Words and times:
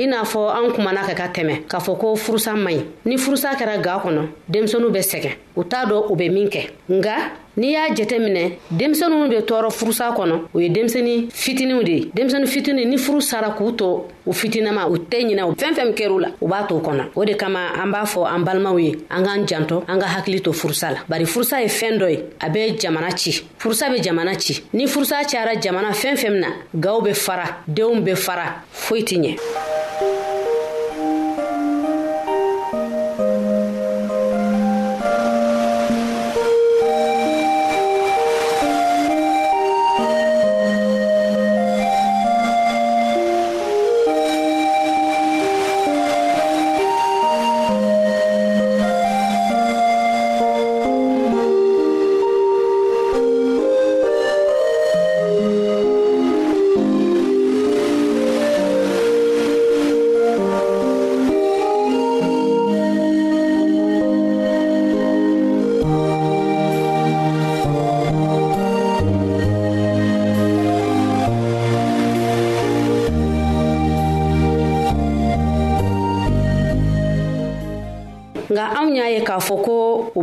i 0.00 0.06
n'a 0.06 0.24
fɔ 0.24 0.46
an 0.56 0.72
kumana 0.72 1.02
ka 1.06 1.12
ka 1.14 1.26
tɛmɛ 1.28 1.66
k'a 1.68 1.78
fɔ 1.78 1.98
ko 1.98 2.16
furusa 2.16 2.54
man 2.56 2.72
ɲi 2.74 2.84
ni 3.04 3.16
furusa 3.18 3.50
kɛra 3.54 3.76
ga 3.84 4.00
kɔnɔ 4.02 4.22
denmisɛnu 4.48 4.88
bɛ 4.94 5.00
sɛgɛn 5.10 5.34
u 5.56 5.64
t'a 5.64 5.84
dɔ 5.84 6.06
u 6.10 6.16
be 6.16 6.28
min 6.30 6.48
kɛ 6.48 6.70
nga 6.88 7.14
n'i 7.58 7.72
y'a 7.72 7.92
jɛtɛ 7.94 8.18
minɛ 8.18 8.56
denmisɛninw 8.70 9.28
be 9.28 9.36
tɔɔrɔ 9.44 9.70
furusa 9.78 10.10
kɔnɔ 10.16 10.46
o 10.54 10.58
ye 10.58 10.70
denmisɛni 10.70 11.28
fitiniw 11.30 11.82
de 11.84 11.90
ye 11.92 12.10
denmisɛni 12.14 12.46
fitini 12.48 12.86
ni 12.86 12.96
furu 12.96 13.20
sara 13.20 13.50
k'u 13.58 13.72
to 13.76 14.06
u 14.26 14.32
fitinama 14.32 14.88
u 14.90 14.96
tɛ 14.96 15.20
ɲina 15.22 15.44
fɛn 15.54 15.74
fɛn 15.76 15.94
kɛr'u 15.94 16.18
la 16.22 16.28
u 16.40 16.48
b'a 16.48 16.66
to 16.66 16.80
kɔnɔ 16.80 17.10
o 17.14 17.24
de 17.26 17.34
kama 17.36 17.58
an 17.76 17.90
b'a 17.92 18.04
fɔ 18.14 18.26
an 18.34 18.38
balimaw 18.46 18.78
ye 18.82 18.92
an 19.10 19.22
k'an 19.26 19.44
jantɔ 19.46 19.82
an 19.86 19.98
ka 20.00 20.06
hakili 20.06 20.40
to 20.42 20.48
furusa 20.54 20.92
la 20.92 20.96
bari 21.06 21.24
furusa 21.26 21.60
ye 21.60 21.66
fɛn 21.66 21.98
dɔ 22.00 22.10
ye 22.10 22.24
a 22.40 22.48
be 22.50 22.58
jamana 22.78 23.14
ci 23.14 23.32
furusa 23.58 23.90
be 23.92 23.98
jamana 24.02 24.32
ci 24.40 24.62
ni 24.72 24.86
furusa 24.86 25.16
cayara 25.24 25.60
jamana 25.60 25.90
fɛn 25.90 26.16
fɛn 26.16 26.40
na 26.40 26.46
gaw 26.80 27.02
be 27.02 27.12
fara 27.12 27.44
denw 27.68 28.00
be 28.02 28.14
fara 28.14 28.64
foyi 28.72 29.02
tɛ 29.04 29.18
ɲɛ 29.20 29.36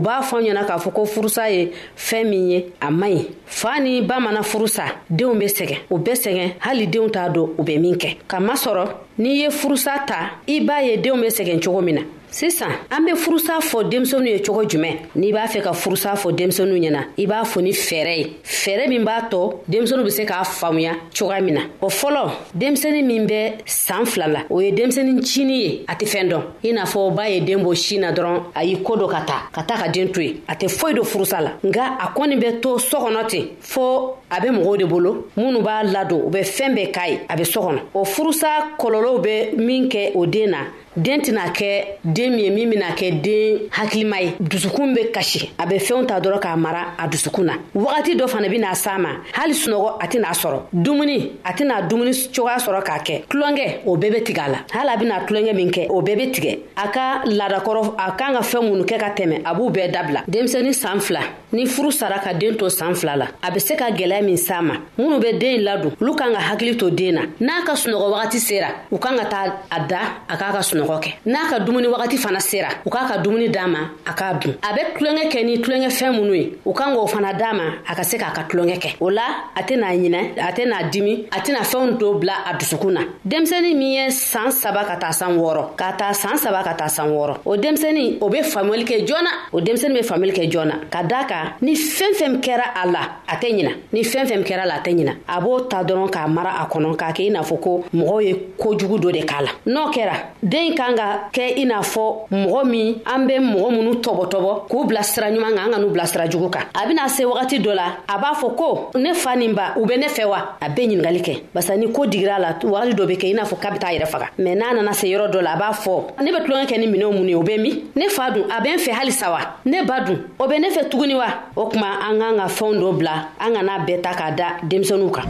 b'a 0.07 0.19
fɔ 0.29 0.38
ɲɛna 0.45 0.63
k'a 0.69 0.78
fɔ 0.84 0.90
ko 0.95 1.01
furusa 1.06 1.44
ye 1.51 1.72
fɛn 2.07 2.23
min 2.29 2.50
ye 2.51 2.66
a 2.81 2.90
man 2.91 3.12
ɲi 3.12 3.28
fa 3.45 3.79
ni 3.79 4.01
ba 4.01 4.19
mana 4.19 4.41
furusa 4.41 4.85
denw 5.09 5.34
be 5.40 5.47
sɛgɛn 5.57 5.79
u 5.94 5.97
bɛ 6.00 6.13
sɛgɛn 6.23 6.50
hali 6.66 6.88
denw 6.88 7.09
t'a 7.12 7.25
dɔn 7.35 7.50
u 7.59 7.63
bɛ 7.68 7.75
min 7.81 7.95
kɛ 8.03 8.09
kamasɔrɔ 8.31 8.84
n'i 9.19 9.34
ye 9.41 9.47
furusa 9.59 9.91
ta 10.07 10.19
i 10.47 10.62
b'a 10.62 10.78
ye 10.88 10.95
denw 11.03 11.19
be 11.22 11.28
sɛgɛn 11.28 11.59
cogo 11.63 11.81
min 11.84 11.95
na 11.95 12.01
sisan 12.31 12.69
an 12.91 13.05
be 13.05 13.13
furusa 13.15 13.59
fɔ 13.61 13.83
denmisɛnu 13.89 14.27
ye 14.27 14.39
cogo 14.41 14.65
jumɛn 14.67 14.97
n'i 15.15 15.31
b'a 15.31 15.47
fɛ 15.47 15.61
ka 15.63 15.71
furusa 15.73 16.13
fɔ 16.15 16.31
denmisɛnu 16.35 16.75
ɲɛna 16.75 17.01
i 17.17 17.25
b'a 17.25 17.43
fɔ 17.43 17.61
ni 17.61 17.71
fɛɛrɛ 17.71 18.17
ye 18.17 18.38
fɛɛrɛ 18.43 18.88
min 18.89 19.03
b'a 19.05 19.29
tɔ 19.31 19.61
denmisɛnu 19.69 20.03
be 20.03 20.09
se 20.11 20.25
k'a 20.25 20.43
faamuya 20.43 20.91
cogoya 21.17 21.41
min 21.41 21.53
na 21.55 21.61
o 21.81 21.88
fɔlɔ 21.89 22.31
denmisɛni 22.57 23.03
min 23.05 23.25
bɛ 23.27 23.61
saan 23.65 24.05
fila 24.05 24.27
la 24.27 24.39
o 24.49 24.59
ye 24.59 24.71
denmisɛni 24.71 25.21
cini 25.23 25.53
ye 25.57 25.85
a 25.88 25.95
tɛ 25.95 26.05
fɛn 26.05 26.29
dɔn 26.31 26.41
i 26.65 26.71
n'a 26.73 26.83
fɔ 26.85 27.13
b'a 27.15 27.29
ye 27.31 27.39
den 27.41 27.59
bɔ 27.63 27.75
sin 27.77 28.01
na 28.01 28.11
dɔrɔn 28.11 28.41
a 28.53 28.63
y'i 28.63 28.81
koo 28.83 28.95
dɔ 28.97 29.09
ka 29.09 29.21
taa 29.25 29.41
ka 29.53 29.61
taa 29.63 29.83
ka 29.85 29.89
den 29.91 30.11
to 30.11 30.21
yen 30.21 30.41
a 30.49 30.55
tɛ 30.55 30.67
foyi 30.69 30.94
do 30.95 31.03
furusa 31.03 31.41
la 31.41 31.53
nga 31.63 31.97
a 31.99 32.11
kɔni 32.13 32.38
bɛ 32.41 32.59
to 32.61 32.69
sɔ 32.77 32.97
kɔnɔ 33.07 33.27
ten 33.29 33.47
fɔɔ 33.61 34.15
a 34.29 34.39
be 34.41 34.47
mɔgɔw 34.49 34.77
de 34.77 34.85
bolo 34.85 35.27
minnu 35.38 35.61
b'a 35.61 35.83
ladon 35.83 36.23
u 36.27 36.29
bɛ 36.29 36.43
fɛɛn 36.43 36.73
bɛɛ 36.75 36.91
k'a 36.91 37.07
ye 37.09 37.19
a 37.29 37.35
be 37.38 37.43
so 37.43 37.61
kɔnɔ 37.61 37.79
o 37.93 38.03
furusa 38.05 38.47
kɔlɔlɔw 38.77 39.21
be 39.23 39.55
min 39.57 39.88
kɛ 39.89 40.11
o 40.15 40.25
den 40.25 40.49
na 40.51 40.57
den 40.97 41.21
tɛna 41.21 41.53
kɛ 41.53 41.85
den 42.03 42.31
min 42.31 42.39
ye 42.39 42.49
min 42.49 42.69
bena 42.71 42.88
kɛ 42.95 43.21
den 43.21 43.67
hakilima 43.71 44.19
ye 44.21 44.31
dusukun 44.43 44.93
be 44.95 45.05
kasi 45.13 45.49
a 45.57 45.65
be 45.65 45.75
fɛnw 45.77 46.07
ta 46.07 46.19
dɔrɔn 46.19 46.39
k'a 46.41 46.57
mara 46.59 46.88
a 46.97 47.07
dusukun 47.07 47.43
na 47.45 47.53
wagati 47.73 48.15
dɔ 48.19 48.27
fana 48.27 48.49
bena 48.49 48.71
s'a 48.73 48.97
ma 48.99 49.09
hali 49.33 49.53
sunɔgɔ 49.53 49.91
a 50.03 50.07
tɛna 50.07 50.33
sɔrɔ 50.33 50.59
dumuni 50.75 51.31
a 51.45 51.53
tɛna 51.53 51.88
dumuni 51.89 52.11
cogoya 52.33 52.57
sɔrɔ 52.57 52.83
k'a 52.83 52.99
kɛ 53.05 53.25
tulonkɛ 53.29 53.81
o 53.85 53.95
bɛɛ 53.95 54.11
be 54.11 54.23
tigɛ 54.33 54.41
a 54.41 54.49
la 54.51 54.57
hali 54.71 54.89
a 54.94 54.97
bena 54.97 55.25
tulonkɛ 55.25 55.53
min 55.55 55.71
kɛ 55.71 55.85
o 55.89 56.01
bɛɛ 56.01 56.15
be 56.17 56.27
tigɛ 56.31 56.59
a 56.75 56.88
ka 56.89 57.21
ladakɔrɔ 57.25 57.95
a 57.97 58.11
kan 58.11 58.33
ka 58.33 58.41
fɛɛn 58.41 58.69
minnu 58.73 58.83
kɛ 58.85 58.97
ka 58.99 59.09
tɛmɛ 59.15 59.41
a 59.45 59.53
b'u 59.55 59.69
bɛɛ 59.71 59.91
dabila 59.94 60.23
denmisɛni 60.27 60.73
saan 60.73 60.99
fila 60.99 61.19
ni 61.53 61.65
furu 61.65 61.91
sara 61.94 62.19
ka 62.19 62.33
den 62.33 62.57
to 62.57 62.65
saan 62.69 62.95
fila 62.95 63.15
la 63.15 63.25
a 63.44 63.51
be 63.51 63.59
se 63.59 63.75
ka 63.77 63.89
gwɛlɛya 63.91 64.16
lahalaya 64.17 64.22
min 64.22 64.38
s'a 64.38 64.61
ma 64.61 64.75
minnu 64.97 65.19
bɛ 65.19 65.38
den 65.39 65.61
ladon 65.63 65.91
olu 66.01 66.16
kan 66.16 66.31
ka 66.33 66.39
hakili 66.39 66.78
to 66.78 66.89
den 66.89 67.13
na 67.16 67.22
n'a 67.39 67.66
ka 67.66 67.73
sunɔgɔ 67.75 68.09
wagati 68.11 68.39
sera 68.39 68.67
u 68.91 68.97
kan 68.97 69.16
ka 69.17 69.25
taa 69.25 69.53
a 69.69 69.79
da 69.88 70.00
a 70.28 70.35
k'a 70.38 70.51
ka 70.51 70.59
sunɔgɔ 70.61 71.00
kɛ 71.03 71.09
n'a 71.25 71.50
ka 71.50 71.59
dumuni 71.59 71.88
wagati 71.88 72.17
fana 72.17 72.39
sera 72.41 72.69
u 72.85 72.89
k'a 72.89 73.07
ka 73.07 73.17
dumuni 73.17 73.50
d'a 73.50 73.67
ma 73.67 73.79
a 74.06 74.13
k'a 74.13 74.33
dun 74.39 74.53
a 74.63 74.69
bɛ 74.75 74.81
tulonkɛ 74.97 75.23
kɛ 75.31 75.45
ni 75.45 75.57
tulonkɛfɛn 75.61 76.11
minnu 76.17 76.33
ye 76.35 76.57
u 76.66 76.73
kan 76.73 76.94
k'o 76.94 77.07
fana 77.07 77.33
d'a 77.33 77.53
ma 77.53 77.63
a 77.88 77.95
ka 77.95 78.03
se 78.03 78.17
k'a 78.17 78.31
ka 78.35 78.41
tulonkɛ 78.50 78.77
kɛ 78.83 78.89
o 79.00 79.09
la 79.09 79.25
a 79.56 79.61
tɛna 79.63 79.88
ɲinɛ 80.01 80.22
a 80.38 80.51
tɛna 80.51 80.89
dimi 80.91 81.25
a 81.31 81.39
tɛna 81.39 81.61
fɛnw 81.72 81.97
dɔw 82.00 82.19
bila 82.19 82.33
a 82.50 82.53
dusukun 82.57 82.91
na 82.94 83.01
denmisɛnnin 83.25 83.75
min 83.77 83.91
ye 83.97 84.09
san 84.11 84.51
saba 84.51 84.83
ka 84.85 84.95
taa 84.97 85.11
san 85.11 85.38
wɔɔrɔ 85.38 85.75
ka 85.77 85.94
taa 85.97 86.11
san 86.13 86.38
saba 86.38 86.63
ka 86.63 86.73
taa 86.73 86.88
san 86.89 87.07
wɔɔrɔ 87.09 87.35
o 87.45 87.57
denmisɛnnin 87.57 88.17
o 88.22 88.29
bɛ 88.29 88.44
faamuyali 88.44 88.85
kɛ 88.85 89.07
joona 89.07 89.31
o 89.53 89.59
denmisɛnnin 89.61 89.97
bɛ 89.97 90.03
faamuyali 90.06 90.33
kɛ 90.39 90.51
joona 90.51 90.75
ka 90.91 91.03
d'a 91.03 91.23
kan 91.27 91.44
ni 91.61 91.73
fɛn 91.73 92.13
fɛn 92.19 92.41
kɛra 92.41 92.67
a 92.81 92.83
la 92.88 93.01
a 93.27 93.35
tɛ 93.41 93.50
ɲina 93.53 93.73
ni 93.94 94.03
fɛn 94.07 94.25
fɛn 94.25 94.44
kɛra 94.44 94.65
la 94.65 94.75
a 94.75 94.80
tɛ 94.80 94.92
ɲina 94.95 95.13
a 95.27 95.42
b'o 95.42 95.62
ta 95.69 95.83
dɔrɔn 95.83 96.09
k'a 96.09 96.27
mara 96.27 96.51
a 96.62 96.65
kɔnɔ 96.71 96.95
k'a 96.98 97.12
kɛ 97.13 97.21
i 97.27 97.30
n'a 97.30 97.42
fɔ 97.42 97.59
ko 97.62 97.83
mɔgɔw 97.94 98.21
ye 98.25 98.33
kojugu 98.57 98.98
dɔ 99.00 99.12
de 99.13 99.21
k'a 99.25 99.42
la 99.42 99.51
n'o 99.68 99.89
kɛra 99.94 100.15
den 100.42 100.75
kan 100.75 100.95
ka 100.95 101.30
kɛ 101.33 101.57
i 101.62 101.65
n'a 101.65 101.80
fɔ 101.81 102.27
mɔgɔ 102.31 102.65
min 102.65 102.95
an 103.06 103.25
bɛ 103.27 103.38
mɔgɔ 103.39 103.69
minnu 103.71 103.92
tɔbɔtɔbɔ 104.01 104.68
k'u 104.69 104.86
bila 104.88 105.04
sira 105.04 105.27
ɲuman 105.31 105.56
kan 105.56 105.65
an 105.68 105.71
ka 105.74 105.77
n'u 105.80 105.89
bila 105.92 106.06
sira 106.07 106.27
jugu 106.30 106.50
kan 106.51 106.62
a 106.75 106.80
bɛna 106.88 107.07
se 107.09 107.24
wagati 107.25 107.59
dɔ 107.62 107.74
la 107.75 107.86
a 108.07 108.18
b'a 108.18 108.33
fɔ 108.36 108.56
ko 108.57 108.92
ne 108.95 109.13
fa 109.13 109.36
nin 109.36 109.54
ba 109.54 109.74
u 109.77 109.86
bɛ 109.86 109.98
ne 110.00 110.07
fɛ 110.07 110.25
wa 110.27 110.57
a 110.62 110.69
bɛ 110.69 110.75
ɲininkali 110.75 111.21
kɛ 111.21 111.42
barisa 111.56 111.75
ni 111.77 111.92
ko 111.94 112.04
digira 112.06 112.39
la 112.39 112.54
wagati 112.63 112.94
dɔ 112.94 113.06
bɛ 113.06 113.18
kɛ 113.18 113.25
i 113.30 113.33
n'a 113.33 113.44
fɔ 113.44 113.59
k'a 113.59 113.71
bɛ 113.71 113.77
taa 113.80 113.88
yɛrɛ 113.94 114.06
faga 114.07 114.27
mɛ 114.39 114.56
n'a 114.57 114.74
nana 114.75 114.94
se 114.94 115.07
yɔrɔ 115.07 115.30
dɔ 115.31 115.42
la 115.44 115.54
a 115.54 115.57
b'a 115.59 115.71
fɔ 115.74 116.21
ne 116.24 116.31
bɛ 116.31 116.44
tulonkɛ 116.45 116.65
kɛ 116.68 116.80
ni 116.80 116.88
minɛw 116.88 117.12
mun 117.13 117.27
ye 117.27 117.36
o 117.36 117.42
bɛ 117.44 117.62
min 117.62 117.92
ne 117.95 118.09
fa 118.09 118.31
dun 118.31 118.44
a 118.50 118.62
bɛ 118.62 118.74
n 118.75 118.77
fɛ 118.80 118.92
halisa 118.94 119.31
wa 119.31 119.39
ne 119.65 119.83
ba 119.83 120.01
dun 120.06 120.19
o 120.39 120.45
bɛ 120.48 120.59
ne 120.59 120.68
fɛ 120.69 120.89
tuguni 120.89 121.15
wa 121.15 121.27
o 121.56 121.65
tuma 121.69 122.00
an 122.09 122.19
kan 122.19 122.36
ka 122.38 122.48
fɛnw 122.48 122.80
dɔ 122.80 122.98
bila 122.98 123.13
an 123.39 123.54
ka 123.54 123.62
n'a 123.62 123.77
bɛɛ 123.86 123.96
Takada 123.97 124.11
ta 124.11 124.17
k'a 124.19 124.35
da 124.38 124.47
denmisɛnninw 124.69 125.11
kan 125.15 125.29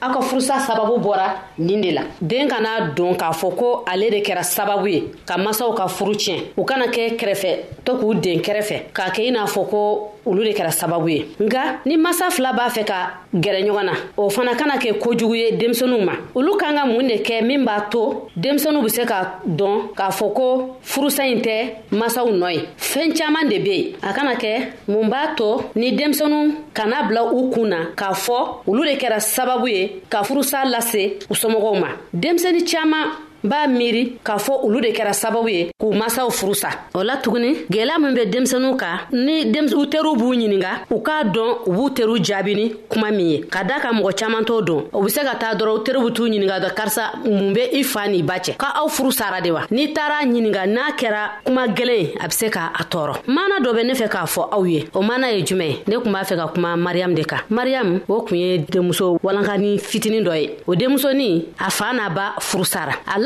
aw 0.00 0.10
ka 0.14 0.20
furusa 0.22 0.60
sababu 0.60 0.96
bɔra 0.96 1.34
nin 1.58 1.80
de 1.80 1.90
la 1.90 2.02
den 2.22 2.46
kana 2.48 2.92
don 2.96 3.14
k'a 3.16 3.32
fɔ 3.32 3.56
ko 3.56 3.82
ale 3.86 4.10
de 4.10 4.20
kɛra 4.22 4.42
sababu 4.42 4.86
ye 4.86 5.00
ka 5.26 5.36
masaw 5.38 5.74
ka 5.74 5.86
furu 5.88 6.14
tiɲɛ 6.14 6.38
u 6.56 6.62
kana 6.64 6.86
kɛ 6.86 7.16
kɛrɛfɛ 7.18 7.50
to 7.84 7.92
k'u 7.98 8.14
den 8.20 8.38
kɛrɛfɛ 8.38 8.92
k'a 8.94 9.10
kɛ 9.14 9.20
i 9.28 9.30
n'a 9.30 9.46
fɔ 9.46 9.62
ko 9.70 9.80
olu 10.28 10.44
de 10.44 10.52
kɛra 10.52 10.70
sababu 10.70 11.08
ye 11.08 11.20
nka 11.40 11.60
ni 11.86 11.96
masa 11.96 12.30
fila 12.30 12.52
b'a 12.52 12.68
fɛ 12.74 12.82
ka 12.84 12.98
gɛrɛ 13.34 13.60
ɲɔgɔn 13.66 13.84
na 13.84 13.92
o 14.16 14.30
fana 14.30 14.54
kana 14.54 14.76
kɛ 14.78 14.98
kojugu 15.02 15.34
ye 15.36 15.52
denmisɛnuw 15.56 16.04
ma 16.04 16.12
olu 16.34 16.56
kan 16.58 16.74
ka 16.76 16.84
mun 16.86 17.06
de 17.08 17.16
kɛ 17.26 17.42
min 17.42 17.64
b'a 17.64 17.86
to 17.90 18.28
denmisɛnuw 18.36 18.82
be 18.82 18.88
se 18.90 19.04
ka 19.04 19.40
dɔn 19.46 19.94
k'a 19.96 20.10
fɔ 20.18 20.32
ko 20.34 20.76
furusa 20.84 21.22
ɲi 21.24 21.40
tɛ 21.40 21.54
masaw 22.00 22.28
nɔ 22.30 22.50
ye 22.54 22.60
fɛɛn 22.76 23.12
caaman 23.18 23.48
de 23.48 23.58
be 23.58 23.70
yen 23.70 23.92
a 24.02 24.12
kana 24.12 24.34
kɛ 24.34 24.72
mun 24.88 25.08
b'a 25.10 25.34
to 25.36 25.62
ni 25.76 25.92
denmisɛnu 25.96 26.54
kana 26.74 27.04
bila 27.08 27.24
u 27.34 27.50
kun 27.50 27.68
na 27.70 27.76
k'a 27.96 28.12
fɔ 28.12 28.68
olu 28.68 28.84
de 28.84 28.96
kɛra 28.98 29.18
sababu 29.20 29.68
ye 29.70 30.02
ka 30.10 30.22
furusa 30.22 30.64
lase 30.64 31.20
u 31.30 31.34
somɔgɔw 31.34 31.78
ma 31.80 31.88
denmisɛni 32.14 32.64
caaman 32.70 33.08
b'a 33.44 33.66
miiri 33.66 34.18
k'a 34.24 34.36
fɔ 34.36 34.64
olu 34.64 34.80
de 34.80 34.88
kɛra 34.92 35.12
sababu 35.12 35.48
ye 35.48 35.68
k'u 35.78 35.92
masaw 35.94 36.28
furusa 36.30 36.70
o 36.94 37.02
la 37.02 37.16
tuguni 37.18 37.66
gwɛlɛya 37.70 38.00
min 38.00 38.12
bɛ 38.14 38.30
denmisɛnuw 38.30 38.76
kan 38.76 38.98
ni 39.12 39.44
u 39.74 39.86
teriw 39.86 40.16
b'u 40.16 40.34
ɲininga 40.34 40.86
u 40.90 40.98
k'a 41.00 41.22
dɔn 41.24 41.50
u 41.68 41.72
b'u 41.72 41.90
teriw 41.94 42.16
jaabini 42.22 42.74
kuma 42.88 43.10
min 43.12 43.30
ye 43.30 43.40
ka 43.48 43.62
daa 43.62 43.78
ka 43.78 43.92
mɔgɔ 43.92 44.12
caaman 44.18 44.44
t'o 44.44 44.60
don 44.60 44.82
u 44.92 45.02
be 45.04 45.08
se 45.10 45.20
ka 45.22 45.36
taa 45.38 45.54
dɔrɔn 45.54 45.76
u 45.76 45.78
teriw 45.84 46.04
be 46.08 46.12
t'u 46.14 46.24
ɲininga 46.26 46.60
dɔ 46.62 46.74
karisa 46.74 47.12
mun 47.24 47.52
be 47.54 47.60
i 47.78 47.82
faa 47.84 48.08
n'i 48.08 48.22
bacɛ 48.22 48.56
ka 48.56 48.72
aw 48.76 48.88
furu 48.88 49.12
sara 49.12 49.40
de 49.40 49.50
wa 49.52 49.62
n'i 49.70 49.92
taara 49.94 50.24
ɲininga 50.24 50.66
n'a 50.66 50.80
kɛra 50.98 51.30
kuma 51.44 51.68
gwɛlɛn 51.68 52.16
a 52.20 52.26
be 52.28 52.32
se 52.34 52.48
k'a 52.50 52.72
tɔɔrɔ 52.90 53.22
mana 53.28 53.60
dɔ 53.62 53.72
bɛ 53.72 53.86
ne 53.86 53.92
fɛ 53.94 54.08
k'a 54.08 54.26
fɔ 54.26 54.48
aw 54.52 54.64
ye 54.64 54.88
o 54.94 55.00
mana 55.02 55.28
ye 55.30 55.42
jumɛn 55.44 55.70
ye 55.70 55.78
ne 55.86 56.02
kun 56.02 56.10
b'a 56.12 56.24
fɛ 56.24 56.36
ka 56.36 56.48
kuma 56.52 56.76
mariyamu 56.76 57.14
de 57.14 57.22
kan 57.24 57.40
mariyamu 57.48 58.00
o 58.08 58.22
kun 58.22 58.34
ye 58.36 58.58
denmuso 58.58 59.18
walankani 59.22 59.78
fitinin 59.78 60.22
dɔ 60.24 60.36
ye 60.42 60.56
o 60.66 60.74
denmusonin 60.74 61.44
a 61.64 61.70
faa 61.70 61.92
n'a 61.92 62.08
ba 62.12 62.34
furusara 62.40 62.98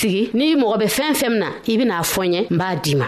sigi 0.00 0.22
n'i 0.36 0.48
mɔgɔ 0.60 0.76
bɛ 0.80 0.86
fɛn 0.96 1.12
fɛn 1.20 1.30
min 1.32 1.40
na 1.42 1.48
i 1.72 1.74
bɛn'a 1.78 1.96
fɔ 2.12 2.22
n 2.26 2.32
ye 2.36 2.40
n 2.52 2.56
b'a 2.60 2.68
d'i 2.82 2.92
ma 2.98 3.06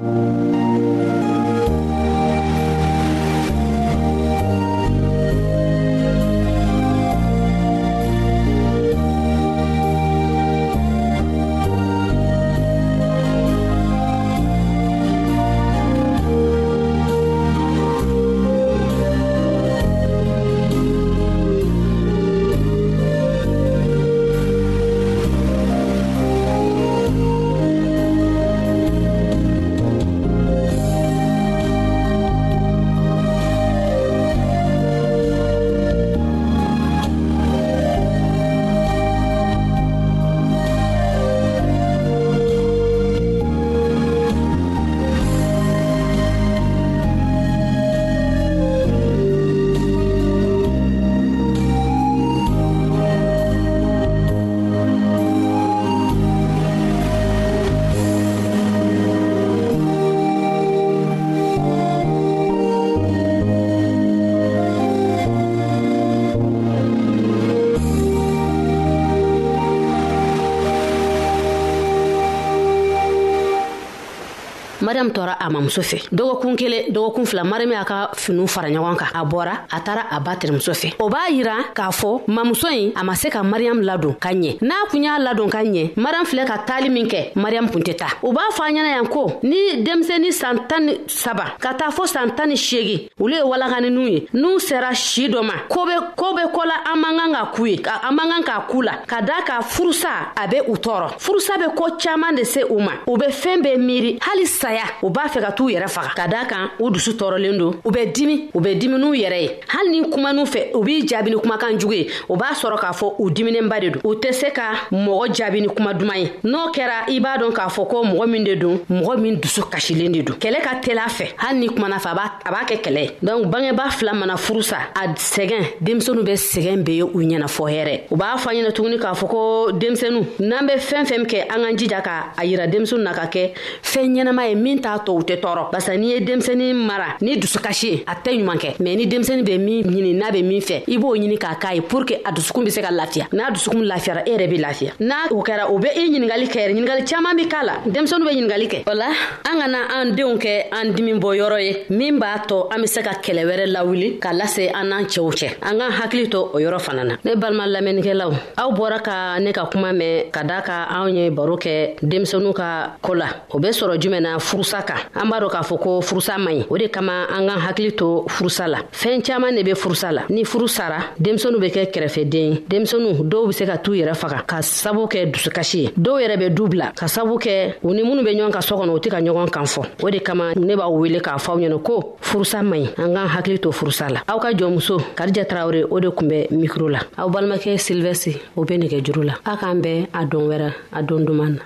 mariyamu 75.03 75.11
tɔɔra 75.15 75.35
a 75.39 75.49
mamuso 75.51 75.83
fɛ 75.83 76.09
dɔgɔkun 76.13 76.57
kelen 76.57 76.93
dɔgɔkun 76.95 77.27
fila 77.27 77.45
mariyamu 77.45 77.73
y'a 77.75 77.85
ka 77.85 78.11
finiw 78.15 78.47
fara 78.47 78.69
ɲɔgɔn 78.71 78.97
kan 78.97 79.09
a 79.15 79.25
bɔra 79.25 79.53
a 79.73 79.81
taara 79.81 80.07
a 80.11 80.21
ba 80.21 80.37
terimuso 80.37 80.73
fɛ 80.73 80.95
o 81.01 81.09
b'a 81.09 81.31
yira 81.31 81.53
k'a 81.75 81.91
fɔ 81.91 82.23
mamuso 82.27 82.69
ɲi 82.71 82.93
a 82.97 83.03
ma 83.05 83.15
se 83.15 83.29
ka 83.29 83.43
mariyamu 83.43 83.81
ladon 83.85 84.15
ka 84.19 84.29
ɲɛ 84.31 84.59
n'a 84.63 84.75
kun 84.91 85.03
y'a 85.03 85.19
ladon 85.19 85.49
ka 85.51 85.59
ɲɛ 85.63 85.93
mariyamu 85.97 86.27
filɛ 86.27 86.45
ka 86.47 86.59
taali 86.67 86.89
min 86.91 87.07
kɛ 87.09 87.33
mariyamu 87.35 87.71
kun 87.73 87.81
tɛ 87.83 87.97
ta 87.99 88.07
u 88.23 88.33
b'a 88.33 88.51
fɔ 88.53 88.63
a 88.63 88.71
ɲɛna 88.71 88.95
yan 88.97 89.07
ko 89.09 89.39
ni 89.43 89.83
denmisɛni 89.85 90.33
san 90.33 90.67
tan 90.69 90.81
ni 90.87 90.93
saba 91.09 91.55
ka 91.61 91.73
taa 91.75 91.91
fɔ 91.91 92.07
san 92.09 92.35
tan 92.37 92.49
ni 92.49 92.55
seegi 92.57 93.09
olu 93.19 93.35
ye 93.35 93.43
walaganinw 93.43 94.09
ye 94.11 94.27
n'u 94.35 94.59
sera 94.61 94.95
si 94.95 95.29
dɔ 95.29 95.43
ma 95.45 95.55
ko 95.69 95.85
be 95.87 95.95
ko 96.17 96.35
be 96.35 96.43
kɔ 96.53 96.63
la 96.67 96.93
an 96.93 96.97
man 97.01 97.17
kan 97.19 97.33
ka 97.35 97.53
k'u 97.55 97.67
ye 97.69 97.77
an 98.03 98.15
man 98.15 98.29
kan 98.31 98.43
k'a 98.45 98.67
k'u 98.69 98.83
la 98.85 98.93
ka 99.07 99.21
daa 99.23 99.43
ka 99.45 99.61
furusa 99.63 100.29
a 100.37 100.47
be 100.49 100.59
u 100.69 100.75
tɔɔrɔ 100.77 101.19
furusa 101.19 101.57
be 101.59 101.75
koo 101.77 101.97
caaman 101.99 102.35
de 102.37 102.45
se 102.45 102.61
u 102.65 102.79
ma 102.81 102.93
u 103.09 103.17
be 103.17 103.27
fɛɛn 103.27 103.61
bɛɛ 103.65 103.77
miiri 103.79 104.19
hali 104.23 104.47
saya 104.47 104.83
u 105.03 105.11
b'a 105.11 105.27
fɛ 105.29 105.41
ka 105.41 105.53
t'u 105.53 105.69
yɛrɛ 105.71 105.89
faga 105.89 106.11
ka 106.17 106.27
daa 106.29 106.45
kan 106.47 106.69
u 106.81 106.91
dusu 106.91 107.13
tɔɔrɔlen 107.13 107.57
don 107.59 107.75
u 107.85 107.91
bɛ 107.91 108.13
dimi 108.13 108.49
u 108.55 108.61
bɛ 108.61 108.79
dimi 108.81 108.99
n'u 108.99 109.13
yɛrɛ 109.15 109.39
ye 109.43 109.49
hali 109.69 109.91
ni 110.01 110.11
kuman'u 110.11 110.45
fɛ 110.47 110.73
u 110.77 110.83
b'i 110.85 111.07
jaabi 111.07 111.31
ni 111.31 111.37
kumakan 111.37 111.79
jugu 111.79 111.95
ye 111.95 112.07
u 112.29 112.37
b'a 112.37 112.53
sɔrɔ 112.55 112.79
k'a 112.79 112.93
fɔ 112.93 113.15
u 113.19 113.31
diminenba 113.31 113.81
de 113.81 113.91
don 113.91 114.01
u 114.05 114.15
tɛ 114.21 114.33
se 114.35 114.51
ka 114.51 114.87
mɔgɔ 114.91 115.29
jaabi 115.37 115.61
ni 115.63 115.69
kuma 115.69 115.95
duman 115.95 116.17
ye 116.19 116.29
n'o 116.45 116.71
kɛra 116.75 117.09
i 117.09 117.21
b'a 117.21 117.39
dɔn 117.39 117.53
k'a 117.55 117.69
fɔ 117.69 117.89
ko 117.89 118.03
mɔgɔ 118.05 118.27
min 118.29 118.45
de 118.45 118.57
don 118.57 118.79
mɔgɔ 118.91 119.19
min 119.21 119.37
dusu 119.41 119.63
kasilen 119.71 120.13
de 120.13 120.23
don 120.23 120.35
kɛlɛ 120.37 120.61
ka 120.63 120.75
teli 120.83 120.99
a 120.99 121.09
fɛ 121.09 121.33
hali 121.39 121.59
ni 121.61 121.67
kumana 121.69 121.97
fɛ 121.97 122.09
a 122.45 122.51
b'a 122.51 122.65
kɛ 122.67 122.81
kɛlɛ 122.81 123.01
ye 123.01 123.11
dɔnku 123.23 123.47
bangeba 123.51 123.91
fila 123.93 124.13
mana 124.15 124.35
furu 124.37 124.63
sa 124.63 124.77
a 124.95 125.09
sɛgɛn 125.09 125.79
denmisɛnu 125.81 126.23
bɛ 126.23 126.35
sɛgɛn 126.35 126.83
bɛ 126.85 126.91
ye 126.95 127.03
u 127.03 127.19
ɲɛna 127.19 127.47
fɔ 127.47 127.65
hɛrɛ 127.71 128.01
u 128.13 128.17
b'a 128.17 128.37
fɔ 128.39 128.51
ɲɛna 128.55 128.73
tuguni 128.73 128.99
k'a 128.99 129.13
fɔ 129.15 129.29
ko 129.29 129.73
denmisɛnu 129.73 130.21
n'an 130.41 130.67
bɛ 130.69 130.77
fɛn 130.79 131.05
fɛn 131.07 131.25
kɛ 131.27 131.49
an 131.49 131.63
k'an 131.63 131.77
jija 131.77 132.01
ka 132.05 132.33
a 132.37 132.43
yira 132.45 132.67
denmisɛnu 132.73 133.03
na 133.03 133.13
ka 133.13 133.23
kɛ 133.27 133.51
fɛn 133.83 134.13
ɲɛnama 134.15 134.49
ye 134.49 134.55
min 134.55 134.82
t'a 134.83 134.99
to 134.99 135.13
u 135.15 135.23
tɛ 135.23 135.37
tɔɔrɔ 135.41 135.71
barisa 135.73 135.97
n'i 135.97 136.07
ye 136.09 136.21
denmisɛni 136.21 136.75
mara 136.75 137.17
ni 137.21 137.37
dusukasi 137.41 137.87
ye 137.91 138.05
a 138.07 138.15
tɛ 138.17 138.33
ɲuman 138.39 138.59
kɛ 138.59 138.75
mɛn 138.81 138.97
ni 138.97 139.07
denmisɛni 139.07 139.43
be 139.47 139.57
min 139.59 139.83
ɲini 139.85 140.15
n'a 140.21 140.31
be 140.33 140.43
min 140.43 140.61
fɛ 140.61 140.83
i 140.89 140.99
b'o 140.99 141.17
ɲini 141.17 141.39
k'a 141.39 141.55
k'a 141.61 141.75
ye 141.75 141.81
pur 141.81 142.05
ke 142.05 142.15
a 142.25 142.33
dusukun 142.33 142.65
be 142.65 142.71
se 142.71 142.81
ka 142.83 142.89
lafiya 142.91 143.29
n'a 143.33 143.51
dusukun 143.51 143.83
lafiyara 143.91 144.23
e 144.27 144.31
yɛrɛ 144.37 144.49
be 144.51 144.57
lafiya 144.59 144.93
n'a 145.01 145.31
o 145.31 145.43
kɛra 145.43 145.71
o 145.71 145.79
be 145.79 145.89
i 145.95 146.11
ɲiningali 146.11 146.47
kɛ 146.49 146.59
yɛrɛ 146.59 146.73
ɲiningali 146.77 147.05
caaman 147.09 147.37
be 147.37 147.47
k'a 147.49 147.65
la 147.65 147.73
denmisɛnu 147.87 148.25
be 148.25 148.31
ɲiningali 148.35 148.69
kɛ 148.69 148.79
o 148.91 148.95
la 148.95 149.07
an 149.47 149.59
ka 149.61 149.67
na 149.69 149.79
an 150.01 150.17
denw 150.17 150.37
kɛ 150.39 150.67
an 150.73 150.93
dimi 150.95 151.15
bɔ 151.21 151.37
yɔrɔ 151.37 151.63
ye 151.65 151.85
min 151.97 152.19
b'a 152.19 152.39
tɔ 152.47 152.75
an 152.75 152.81
be 152.81 152.87
se 152.89 153.03
ka 153.03 153.11
kɛlɛ 153.23 153.45
wɛrɛ 153.45 153.67
lawuli 153.75 154.19
k'a 154.19 154.33
lase 154.35 154.59
an 154.75 154.87
n'an 154.91 155.05
cɛw 155.05 155.31
cɛ 155.33 155.47
an 155.63 155.79
k'an 155.79 155.91
hakili 156.03 156.29
to 156.31 156.39
o 156.39 156.53
yɔrɔ 156.59 156.79
fana 156.81 157.05
na 157.05 157.15
ne 157.25 157.35
balima 157.37 157.67
lamɛnnikɛlaw 157.69 158.33
aw 158.59 158.71
bɔra 158.73 159.01
ka 159.03 159.39
ne 159.41 159.53
ka 159.53 159.67
kuma 159.67 159.93
mɛn 159.93 160.31
ka 160.33 160.43
daa 160.43 160.61
ka 160.63 160.89
anw 160.91 161.09
ye 161.15 161.29
baro 161.31 161.57
kɛ 161.57 161.97
denmisɛnu 162.03 162.53
ka 162.55 162.97
koo 163.01 163.15
la 163.15 163.27
o 163.51 163.59
be 163.59 163.69
sɔrɔ 163.69 163.99
jumɛn 164.01 164.21
na 164.23 164.39
furus 164.39 164.72
furusa 164.73 164.83
kan 164.83 164.95
an 165.15 165.29
b'a 165.29 165.39
dɔn 165.41 165.51
k'a 165.51 165.63
fɔ 165.63 165.79
ko 165.81 166.01
furusa 166.01 166.39
man 166.39 166.55
ɲi 166.55 166.65
o 166.71 166.77
de 166.79 166.87
kama 166.89 167.27
an 167.31 167.47
k'an 167.47 167.61
hakili 167.61 167.93
to 167.97 168.25
furusa 168.29 168.67
la 168.69 168.79
fɛɛn 168.93 169.23
caaman 169.23 169.53
ne 169.55 169.63
be 169.63 169.73
furusa 169.75 170.13
la 170.13 170.23
ni 170.29 170.45
furu 170.45 170.69
sara 170.69 170.99
denmisɛnu 171.21 171.61
be 171.61 171.67
kɛ 171.69 171.91
kɛrɛfɛden 171.91 172.37
ye 172.37 172.59
denmisɛnu 172.69 173.29
dɔw 173.31 173.47
be 173.49 173.53
se 173.53 173.67
ka 173.67 173.77
t'u 173.79 173.93
yɛrɛ 173.95 174.15
faga 174.17 174.43
ka 174.47 174.61
sabu 174.63 175.07
kɛ 175.07 175.31
dusukasi 175.33 175.79
ye 175.83 175.89
dɔw 175.99 176.17
yɛrɛ 176.23 176.39
be 176.39 176.49
du 176.51 176.69
bila 176.69 176.93
ka 176.97 177.07
sabu 177.09 177.39
kɛ 177.39 177.75
u 177.83 177.93
ni 177.93 178.03
minnu 178.03 178.23
be 178.25 178.35
ɲɔgɔn 178.35 178.51
ka 178.53 178.61
sɔ 178.61 178.81
kɔnɔ 178.81 178.95
u 178.95 178.99
tɛ 178.99 179.09
ka 179.11 179.17
ɲɔgɔn 179.21 179.51
kan 179.53 179.65
fɔ 179.65 179.87
o 180.05 180.11
de 180.11 180.19
kama 180.21 180.55
ne 180.55 180.75
b'aw 180.77 180.91
wele 180.91 181.21
k'a 181.21 181.37
fɔ 181.39 181.51
aw 181.53 181.57
ɲɛna 181.59 181.83
ko 181.85 182.17
furusa 182.23 182.63
man 182.67 182.83
ɲi 182.83 182.89
an 183.05 183.15
k'an 183.15 183.29
hakili 183.29 183.59
to 183.61 183.69
furusa 183.73 184.09
la 184.11 184.23
aw 184.29 184.39
ka 184.39 184.49
jɔnmuso 184.53 184.99
karija 185.17 185.45
tarawure 185.47 185.85
o 185.91 186.01
de 186.01 186.11
kun 186.11 186.29
bɛ 186.31 186.47
mikro 186.51 186.89
la 186.91 187.01
aw 187.19 187.29
balimakɛ 187.29 187.77
silvɛsi 187.77 188.39
o 188.57 188.65
be 188.65 188.79
nɛgɛ 188.79 189.03
juru 189.05 189.23
la 189.25 189.35
aw 189.45 189.57
k'an 189.57 189.81
bɛɛ 189.83 190.09
a 190.15 190.25
don 190.27 190.49
wɛrɛ 190.49 190.73
a 190.93 191.03
don 191.03 191.25
duman 191.27 191.57
na 191.57 191.63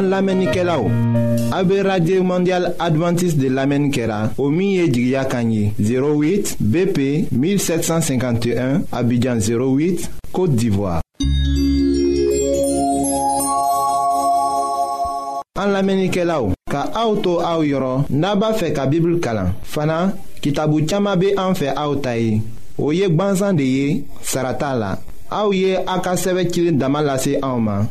An 0.00 0.08
lamenike 0.08 0.62
la 0.64 0.78
ou? 0.80 0.88
A 1.52 1.60
be 1.62 1.82
radye 1.84 2.20
mondial 2.24 2.70
Adventist 2.80 3.36
de 3.36 3.48
lamenikera 3.52 4.30
O 4.38 4.48
miye 4.48 4.88
di 4.88 5.10
gyakanyi 5.10 5.74
08 5.78 6.56
BP 6.58 6.98
1751 7.30 8.80
Abidjan 8.92 9.36
08 9.44 10.08
Kote 10.32 10.56
d'Ivoire 10.56 11.02
An 15.60 15.68
lamenike 15.74 16.24
la 16.24 16.40
ou? 16.40 16.54
Ka 16.72 16.86
auto 16.96 17.34
a 17.44 17.58
ou 17.58 17.68
yoron 17.68 18.06
Naba 18.08 18.54
fe 18.56 18.72
ka 18.72 18.88
bibul 18.88 19.20
kalan 19.20 19.52
Fana 19.68 20.14
ki 20.40 20.56
tabu 20.56 20.80
chama 20.88 21.12
be 21.20 21.34
an 21.36 21.52
fe 21.52 21.74
a 21.76 21.84
ou 21.90 22.00
tayi 22.00 22.38
Ou 22.78 22.96
yek 22.96 23.12
banzan 23.20 23.52
de 23.60 23.68
ye 23.68 23.86
Sarata 24.24 24.72
la 24.80 24.94
A 25.28 25.44
ou 25.44 25.52
ye 25.52 25.76
akaseve 25.76 26.48
chile 26.48 26.72
damalase 26.72 27.36
a 27.42 27.52
ouman 27.52 27.90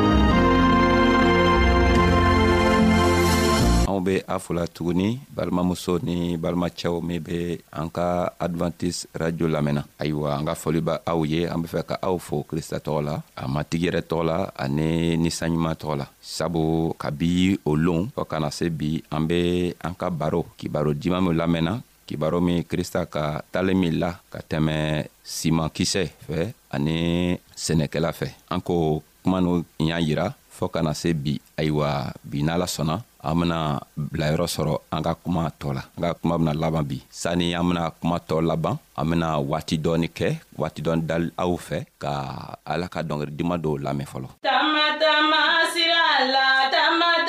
balimaw 4.01 4.01
be 4.01 4.23
a 4.27 4.39
fola 4.39 4.67
tuguni 4.67 5.19
balimamuso 5.35 5.99
ni 6.03 6.37
balimacɛw 6.37 7.01
min 7.01 7.19
be 7.21 7.61
an 7.71 7.89
ka 7.89 8.33
advantise 8.39 9.05
radio 9.13 9.47
lamɛnna 9.47 9.85
ayiwa 10.01 10.35
an 10.37 10.45
ka 10.45 10.55
fɔli 10.57 10.81
ba 10.81 11.01
aw 11.05 11.21
ye 11.25 11.45
an 11.47 11.61
be 11.61 11.67
fɛ 11.69 11.83
ka 11.85 11.95
aw 12.01 12.17
fo 12.17 12.43
krista 12.43 12.77
tɔgɔ 12.81 13.01
la 13.05 13.15
a 13.37 13.47
matigi 13.47 13.87
yɛrɛ 13.89 14.01
tɔgɔ 14.09 14.23
la 14.25 14.37
ani 14.57 15.17
ninsanɲuman 15.17 15.77
tɔgɔ 15.77 15.95
la 15.97 16.07
sabu 16.21 16.93
kabi 16.97 17.59
o 17.65 17.75
loon 17.77 18.09
fɔɔ 18.15 18.27
ka 18.27 18.39
na 18.39 18.49
se 18.49 18.69
bi 18.69 19.01
an 19.11 19.27
be 19.27 19.73
an 19.81 19.93
ka 19.93 20.09
baro 20.09 20.45
kibaro 20.57 20.93
diman 20.93 21.21
min 21.29 21.37
lamɛnna 21.37 21.73
kibaro 22.07 22.41
min 22.41 22.63
krista 22.67 23.05
ka 23.05 23.41
talen 23.53 23.77
min 23.77 23.95
la 24.01 24.11
ka 24.33 24.39
tɛmɛ 24.41 25.05
siman 25.23 25.69
kisɛ 25.69 26.09
fɛ 26.27 26.39
ani 26.73 27.37
sɛnɛkɛla 27.55 28.11
fɛ 28.13 28.27
an 28.49 28.61
ko 28.61 29.01
kuma 29.23 29.39
nu 29.41 29.63
y'a 29.79 29.99
yira 30.01 30.27
fɔɔ 30.57 30.71
ka 30.73 30.81
na 30.81 30.93
se 30.93 31.09
bi 31.13 31.37
ayiwa 31.57 32.13
bi 32.23 32.39
n'ala 32.43 32.65
sɔnna 32.69 32.97
an 33.23 33.33
bena 33.39 33.59
bilayɔrɔ 33.95 34.45
sɔrɔ 34.55 34.73
an 34.93 35.01
ka 35.05 35.13
kuma 35.21 35.43
tɔ 35.59 35.69
la 35.77 35.81
an 35.97 36.01
ka 36.05 36.13
kuma 36.21 36.35
bena 36.39 36.53
laban 36.61 36.83
bi 36.89 36.97
sanni 37.09 37.47
an 37.59 37.67
bena 37.69 37.83
kuma 37.99 38.17
tɔ 38.27 38.35
laban 38.47 38.77
an 38.99 39.05
bena 39.09 39.27
waati 39.51 39.75
dɔɔni 39.83 40.07
kɛ 40.17 40.29
waati 40.59 40.79
dɔɔni 40.85 41.03
dali 41.09 41.27
aw 41.37 41.53
fɛ 41.67 41.79
ka 42.03 42.11
ala 42.71 42.85
ka 42.93 42.99
dɔngeri 43.07 43.31
duman 43.37 43.59
dɔw 43.63 43.75
lamɛn 43.85 44.07
fɔlɔ 44.11 44.27
tama 44.45 44.85
tama 45.01 45.41
sira 45.73 46.03
la 46.33 46.47
tama 46.73 47.20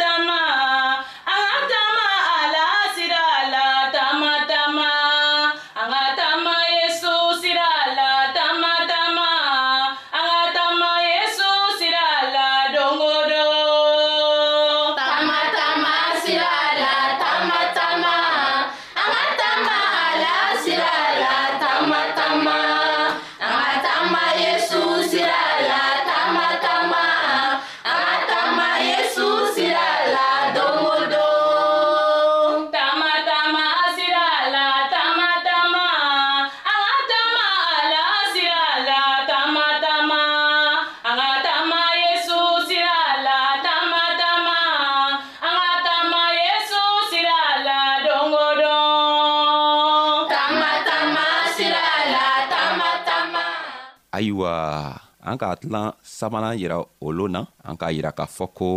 k'a 55.42 55.58
tilan 55.58 55.90
sabanan 56.06 56.54
yira 56.54 56.78
o 56.78 57.08
loon 57.10 57.34
na 57.34 57.40
an 57.66 57.74
k'a 57.74 57.90
yira 57.90 58.10
k'a 58.14 58.26
fɔ 58.30 58.46
ko 58.54 58.68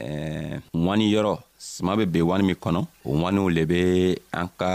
eh, 0.00 0.56
ŋwani 0.72 1.12
yɔrɔ 1.12 1.32
suma 1.60 1.92
be 1.98 2.04
ben 2.12 2.24
wani 2.26 2.44
min 2.48 2.56
kɔnɔ 2.62 2.80
o 3.04 3.10
ŋwaniw 3.20 3.46
le 3.54 3.62
be 3.70 3.80
an 4.32 4.48
ka 4.58 4.70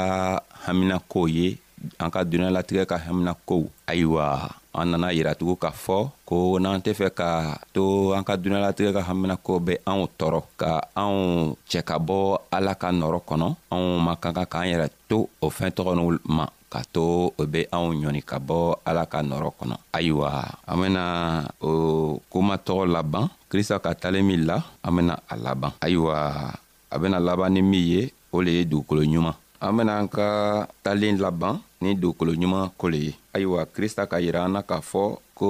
haminakow 0.65 1.25
ye 1.36 1.58
an 1.98 2.12
ka 2.13 2.20
duniɲalatigɛ 2.29 2.84
ka 2.91 2.98
haminakow 3.05 3.60
ayiwa 3.89 4.25
an 4.79 4.86
nana 4.91 5.08
yiratugu 5.17 5.55
k'a 5.62 5.72
fɔ 5.84 5.98
ko 6.29 6.36
n'an 6.62 6.79
tɛ 6.86 6.91
fɛ 7.00 7.08
ka 7.20 7.29
to 7.74 8.13
an 8.13 8.22
ka 8.27 8.34
duniɲalatigɛ 8.38 8.91
ka 8.98 9.01
haminako 9.10 9.53
bɛ 9.65 9.74
anw 9.89 10.05
tɔɔrɔ 10.20 10.39
ka 10.62 10.72
anw 11.01 11.55
cɛ 11.70 11.82
ka 11.89 11.96
bɔ 12.08 12.20
ala 12.55 12.74
ka 12.82 12.89
nɔrɔ 13.01 13.20
kɔnɔ 13.29 13.48
anw 13.74 13.86
ma 14.05 14.13
kan 14.22 14.34
ka 14.38 14.46
k'an 14.46 14.67
yɛrɛ 14.74 14.88
to 15.10 15.20
o 15.41 15.50
fɛn 15.50 15.74
tɔgɔ 15.74 15.91
n'u 15.98 16.20
ma 16.38 16.46
ka 16.75 16.84
to 16.91 17.08
o 17.32 17.41
be 17.48 17.62
anw 17.72 17.96
ɲɔni 18.03 18.22
ka 18.29 18.38
bɔ 18.48 18.60
ala 18.89 19.03
ka 19.12 19.20
nɔrɔ 19.29 19.50
kɔnɔ 19.58 19.75
ayiwa 19.98 20.29
an 20.70 20.75
bena 20.79 21.03
o 21.63 21.70
komatɔgɔ 22.32 22.84
laban 22.94 23.25
krista 23.48 23.79
ka 23.79 23.96
talen 23.96 24.27
min 24.27 24.41
la 24.50 24.58
an 24.84 24.91
bena 24.96 25.15
a 25.32 25.36
laban 25.46 25.72
ayiwa 25.86 26.15
a 26.91 26.96
bena 27.01 27.17
laban 27.27 27.55
ni 27.55 27.62
min 27.72 27.84
ye 27.94 28.01
o 28.36 28.44
le 28.44 28.51
ye 28.51 28.63
dugukolo 28.67 29.01
ɲuman 29.08 29.36
an 29.63 29.72
bena 29.77 29.94
an 30.03 30.08
ka 30.12 30.27
talen 30.84 31.15
laban 31.25 31.63
ni 31.79 31.96
dugukolo 31.96 32.36
ɲuman 32.36 32.75
ko 32.75 32.91
le 32.91 33.00
ye 33.08 33.13
ayiwa 33.36 33.63
krista 33.75 34.03
ka 34.12 34.17
yira 34.20 34.44
an 34.44 34.51
na 34.60 34.60
k'a 34.62 34.84
fɔ 34.84 35.03
ko 35.32 35.50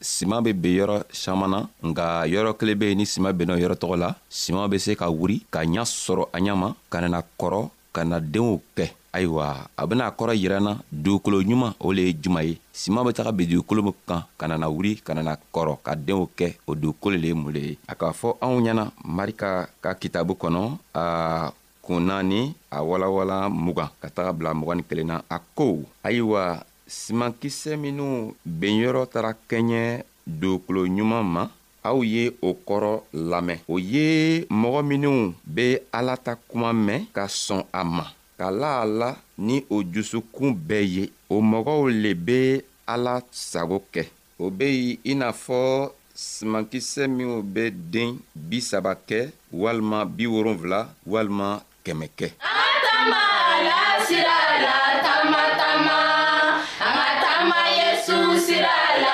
siman 0.00 0.40
be 0.44 0.52
ben 0.56 0.76
yɔrɔ 0.80 0.96
saman 1.12 1.50
na 1.52 1.60
nga 1.90 2.24
yɔrɔ 2.24 2.56
kelen 2.56 2.76
be 2.80 2.86
ye 2.88 2.94
ni 2.96 3.04
siman 3.04 3.36
benna 3.36 3.60
yɔrɔ 3.60 3.76
tɔgɔ 3.76 3.96
la 4.00 4.10
siman 4.32 4.70
be 4.72 4.78
se 4.80 4.96
ka 4.96 5.12
wuri 5.12 5.44
ka 5.52 5.60
ɲa 5.60 5.84
sɔrɔ 5.84 6.24
a 6.32 6.38
ɲa 6.40 6.54
ma 6.56 6.68
ka 6.88 6.98
nana 7.04 7.20
kɔrɔ 7.40 7.68
ka 7.94 8.02
na 8.02 8.18
deenw 8.18 8.58
kɛ 8.74 8.90
ayiwa 9.14 9.46
a 9.80 9.82
bena 9.88 10.04
a 10.10 10.14
kɔrɔ 10.18 10.32
yiranna 10.42 10.72
dugukolo 11.02 11.38
ɲuman 11.46 11.72
o 11.78 11.88
le 11.96 12.02
ye 12.08 12.12
juman 12.22 12.44
ye 12.50 12.54
siman 12.80 13.04
be 13.06 13.12
taga 13.16 13.30
bin 13.36 13.46
dugukolo 13.50 13.94
kan 14.08 14.22
ka 14.38 14.44
nana 14.50 14.66
wuri 14.74 14.92
ka 15.06 15.12
nana 15.14 15.32
kɔrɔ 15.54 15.74
ka 15.86 15.92
deenw 16.06 16.26
kɛ 16.38 16.46
o 16.66 16.72
dugukolo 16.74 17.16
le 17.22 17.28
ye 17.30 17.34
mun 17.34 17.52
le 17.54 17.60
ye 17.70 17.74
a 17.86 17.94
k'a 17.98 18.10
fɔ 18.20 18.28
anw 18.44 18.58
ɲɛna 18.66 18.84
marika 19.16 19.48
ka 19.82 19.90
kitabu 20.00 20.34
kɔnɔ 20.42 20.60
a 20.94 21.04
kun 21.84 22.00
naani 22.08 22.40
a 22.72 22.78
walawala 22.82 23.36
mugan 23.64 23.90
ka 24.02 24.08
taga 24.10 24.32
bila 24.32 24.54
mugan 24.58 24.78
ni 24.82 24.82
kelen 24.88 25.06
na 25.06 25.22
a 25.30 25.38
ko 25.56 25.66
ayiwa 26.04 26.64
simankisɛ 26.88 27.72
minw 27.82 28.34
benyɔrɔ 28.44 29.06
tara 29.12 29.30
kɛɲɛ 29.48 30.02
dugukolo 30.40 30.82
ɲuman 30.90 31.22
ma 31.34 31.42
aw 31.88 31.98
ye 32.14 32.24
o 32.40 32.50
kɔrɔ 32.66 32.92
lamɛn 33.30 33.58
o 33.68 33.74
ye 33.92 34.08
mɔgɔ 34.60 34.80
minw 34.88 35.14
be 35.54 35.66
ala 35.98 36.14
ta 36.24 36.32
kuma 36.48 36.70
mɛn 36.86 37.00
ka 37.16 37.24
sɔn 37.44 37.62
a 37.72 37.82
ma 37.96 38.04
ka 38.38 38.46
la 38.60 38.70
a 38.82 38.86
la 39.00 39.10
ni 39.46 39.56
o 39.74 39.84
jusukun 39.92 40.50
bɛɛ 40.68 40.82
ye 40.94 41.04
o 41.28 41.36
mɔgɔw 41.50 41.80
le 42.02 42.10
be 42.26 42.38
ala 42.94 43.14
sago 43.50 43.78
kɛ 43.92 44.02
o 44.42 44.50
be 44.58 44.64
yen 44.70 44.98
i 45.04 45.12
n'a 45.20 45.30
fɔ 45.44 45.60
sumankisɛ 46.16 47.02
minw 47.16 47.34
be 47.54 47.70
den 47.70 48.18
bisaba 48.48 48.92
kɛ 49.08 49.30
walima 49.52 50.00
bi 50.16 50.24
wolonfila 50.32 50.80
walima 51.06 51.50
kɛmɛ 51.84 52.08
kɛ 52.18 52.28
sira 54.08 54.36
la 54.66 54.76
tamatama 55.06 55.96
an 56.86 56.92
ka 56.98 57.08
taama 57.24 57.58
yesu 57.78 58.16
sira 58.46 58.72
la 59.04 59.13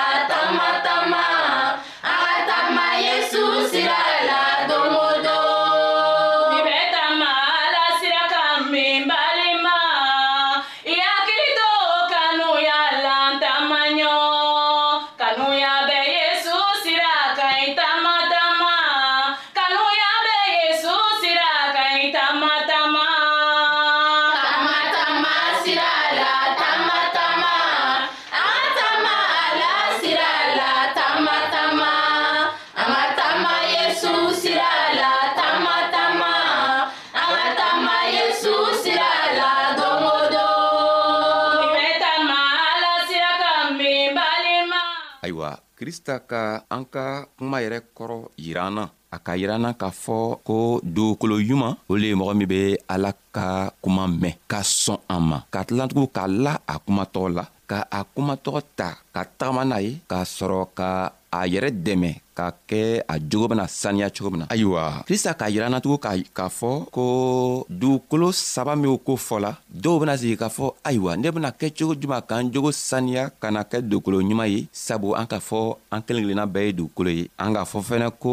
krista 46.01 46.17
ka 46.25 46.65
an 46.65 46.81
ka 46.89 47.29
kuma 47.37 47.61
yɛrɛ 47.61 47.79
kɔrɔ 47.93 48.17
yira 48.41 48.65
an 48.67 48.73
na 48.73 48.83
a 49.13 49.17
ka 49.21 49.31
yira 49.37 49.53
an 49.57 49.61
na 49.61 49.71
k'a 49.79 49.89
fɔ 50.03 50.41
ko 50.47 50.81
dugukolo 50.81 51.35
ɲuman 51.47 51.77
o 51.87 51.93
le 52.01 52.07
ye 52.09 52.15
mɔgɔ 52.17 52.33
min 52.37 52.47
be 52.49 52.61
ala 52.93 53.13
ka 53.35 53.69
kuma 53.83 54.05
mɛn 54.07 54.33
ka 54.51 54.59
sɔn 54.65 54.97
an 55.13 55.21
ma 55.29 55.37
ka 55.53 55.59
tilantugu 55.67 56.09
k'a 56.15 56.25
la 56.43 56.53
a 56.65 56.75
kumatɔgɔ 56.85 57.27
la 57.37 57.43
ka 57.69 57.85
a 57.91 57.99
kumatɔgɔ 58.15 58.61
ta 58.75 58.97
ka 59.13 59.21
tagama 59.37 59.61
n'a 59.63 59.77
ye 59.85 60.01
k'a 60.09 60.25
sɔrɔ 60.25 60.57
ka 60.73 60.89
a 61.31 61.39
yɛrɛ 61.45 61.69
dɛmɛ 61.85 62.09
ka 62.41 62.47
kɛ 62.69 62.81
a 63.13 63.15
jogo 63.29 63.45
bena 63.51 63.65
saniya 63.79 64.07
cogo 64.15 64.29
min 64.31 64.39
na 64.41 64.49
ayiwa 64.53 64.83
krista 65.07 65.31
k'a 65.39 65.47
yira 65.53 65.67
natugun 65.71 65.99
k'a 66.37 66.47
fɔ 66.59 66.71
ko 66.95 67.03
dugukolo 67.81 68.27
saba 68.53 68.73
minw 68.81 68.95
ko 69.07 69.13
fɔla 69.27 69.51
dɔw 69.83 69.95
bena 70.01 70.13
sigi 70.19 70.35
k'a 70.41 70.49
fɔ 70.57 70.65
ayiwa 70.87 71.11
ne 71.21 71.27
bena 71.35 71.49
kɛ 71.59 71.67
cogo 71.77 71.93
juman 72.01 72.21
k'an 72.29 72.45
jogo 72.53 72.71
saniya 72.87 73.23
ka 73.41 73.47
na 73.55 73.61
kɛ 73.71 73.77
dugukolo 73.89 74.17
ɲuman 74.27 74.49
ye 74.53 74.59
sabu 74.85 75.09
an 75.19 75.27
k'a 75.31 75.39
fɔ 75.49 75.59
an 75.93 76.01
kelen 76.05 76.23
kelenna 76.23 76.45
bɛɛ 76.53 76.65
ye 76.67 76.73
dugukolo 76.79 77.09
ye 77.19 77.23
an 77.43 77.53
k'a 77.55 77.63
fɔ 77.71 77.77
fɛnɛ 77.89 78.07
ko 78.23 78.31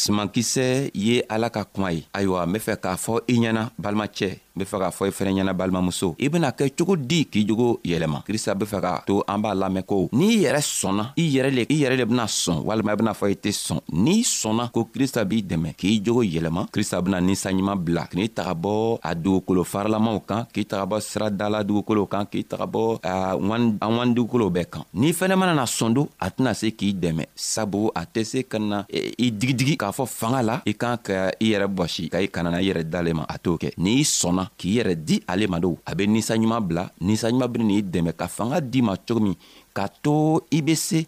sumankisɛ 0.00 0.66
ye 1.06 1.14
ala 1.34 1.48
ka 1.56 1.62
kuma 1.72 1.88
ye 1.96 2.02
ayiwa 2.16 2.46
n 2.46 2.52
be 2.52 2.58
fɛ 2.66 2.74
k'a 2.84 2.94
fɔ 3.04 3.14
i 3.32 3.34
ɲɛna 3.42 3.62
balimacɛ 3.82 4.28
n 4.54 4.60
be 4.60 4.64
fɛ 4.66 4.78
k'a 4.80 4.90
fɔ 4.90 5.04
i 5.04 5.08
e 5.08 5.10
fɛnɛ 5.10 5.30
ɲɛna 5.36 5.52
balimamuso 5.54 6.14
i 6.18 6.28
bena 6.28 6.50
kɛ 6.50 6.72
cogo 6.76 6.96
di 6.96 7.26
k'i 7.28 7.44
jogo 7.46 7.78
yɛlɛma 7.84 8.22
krista 8.26 8.54
be 8.58 8.66
fɛ 8.66 8.80
ka 8.80 9.02
to 9.06 9.22
an 9.28 9.40
b'a 9.40 9.54
lamɛn 9.54 9.84
ko 9.86 10.08
n'i 10.12 10.42
yɛrɛ 10.44 10.58
sɔnna 10.60 11.12
i 11.16 11.24
yɛrɛ 11.38 11.50
le 11.54 11.62
i 11.70 11.76
yɛrɛ 11.82 11.96
le 12.00 12.04
bena 12.06 12.24
sɔn 12.26 12.62
walima 12.66 12.90
i 12.90 12.94
e 12.94 12.96
bena 12.96 13.12
fɔ 13.14 13.28
i 13.28 13.32
e 13.32 13.38
tɛ 13.38 13.50
sɔn 13.54 13.80
n'i 13.92 14.22
sɔnna 14.24 14.70
ko 14.72 14.88
krista 14.92 15.24
b'i 15.24 15.42
dɛmɛ 15.46 15.74
k'i 15.76 16.02
jogo 16.02 16.22
yɛlɛma 16.24 16.66
krista 16.72 17.00
bena 17.00 17.20
ninsanɲuman 17.20 17.78
bila 17.78 18.06
k'i 18.10 18.26
taga 18.28 18.54
bɔ 18.54 18.98
a 19.02 19.14
dugukolo 19.14 19.62
faralamaw 19.64 20.20
kan 20.26 20.44
k'i 20.52 20.66
taga 20.66 20.84
bɔ 20.84 20.98
siradala 21.00 21.62
dugukolow 21.64 22.06
kan 22.10 22.24
k'i 22.26 22.42
taga 22.44 22.66
bɔ 22.66 22.98
an 23.06 23.78
wan 23.96 24.14
dugukolow 24.14 24.50
bɛɛ 24.50 24.64
kan 24.68 24.82
n'i 24.94 25.12
fɛnɛ 25.14 25.36
manana 25.38 25.62
sɔndo 25.64 26.08
a 26.18 26.28
tɛna 26.28 26.54
se 26.56 26.72
k'i 26.72 26.92
dɛmɛ 26.92 27.26
sabu 27.36 27.90
a 27.94 28.02
tɛ 28.04 28.24
se 28.24 28.42
ka 28.42 28.58
na 28.58 28.82
i 28.90 29.30
digidigi 29.30 29.76
k'a 29.76 29.92
fɔ 29.94 30.06
fanga 30.08 30.42
la 30.42 30.60
i 30.66 30.74
kan 30.74 30.98
ka 30.98 31.30
i 31.38 31.52
yɛrɛ 31.54 31.68
bɔsi 31.70 32.10
ka 32.10 32.18
i 32.18 32.26
kanana 32.28 32.58
i 32.58 32.66
yɛrɛ 32.66 32.90
dalen 32.90 33.14
ma 33.14 33.24
a 33.28 33.38
t'o 33.38 33.56
kɛ 33.56 33.72
n'i 33.78 34.02
sɔnna 34.02 34.39
ma 34.40 34.46
k'i 34.58 34.70
yɛrɛ 34.80 34.94
di 35.06 35.16
ale 35.30 35.44
ma 35.52 35.58
do 35.64 35.70
a 35.88 35.92
be 35.96 36.02
ninsanɲuman 36.14 36.64
bila 36.68 36.82
ninsanɲuman 37.06 37.48
beni 37.52 37.64
n'i 37.70 37.80
dɛmɛ 37.94 38.10
ka 38.20 38.26
fanga 38.36 38.58
d'i 38.72 38.80
ma 38.88 38.94
cogo 39.06 39.20
min 39.26 39.36
k'a 39.76 39.86
to 40.04 40.14
i 40.56 40.58
be 40.66 40.74
se 40.86 41.00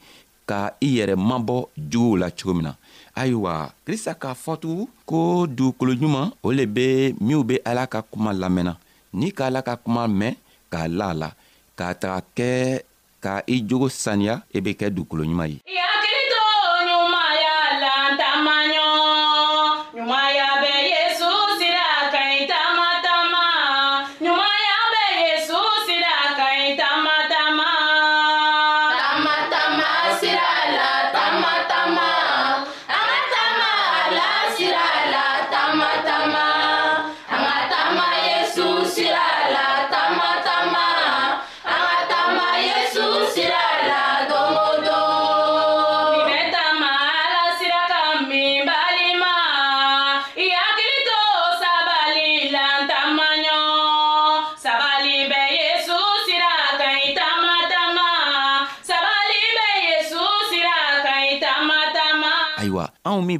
ka 0.49 0.59
i 0.87 0.89
yɛrɛ 0.99 1.15
mabɔ 1.29 1.57
juguw 1.91 2.15
la 2.23 2.29
cogo 2.37 2.55
min 2.59 2.67
na 2.69 2.73
ayiwa 3.21 3.53
krista 3.87 4.13
k'a 4.23 4.35
fɔ 4.45 4.53
tugun 4.63 4.89
ko 5.09 5.19
dugukolo 5.57 5.93
ɲuman 6.01 6.27
o 6.47 6.49
le 6.59 6.65
be 6.77 7.15
minw 7.27 7.41
be 7.49 7.55
ala 7.69 7.87
ka 7.93 8.01
kuma 8.11 8.31
lamɛnna 8.43 8.75
n'i 9.19 9.29
ka 9.37 9.45
ala 9.49 9.61
ka 9.69 9.75
kuma 9.83 10.03
mɛn 10.21 10.35
k'a 10.73 10.83
la 10.99 11.07
a 11.13 11.17
la 11.21 11.29
k'a 11.79 11.87
taga 12.01 12.21
kɛ 12.37 12.49
ka 13.25 13.33
i 13.55 13.57
jogo 13.69 13.87
saniya 13.89 14.35
i 14.57 14.59
e 14.59 14.59
be 14.65 14.71
kɛ 14.81 14.87
dugukolo 14.95 15.23
ɲuman 15.25 15.49
ye 15.53 15.59
e 15.65 15.73
yeah. 15.79 15.91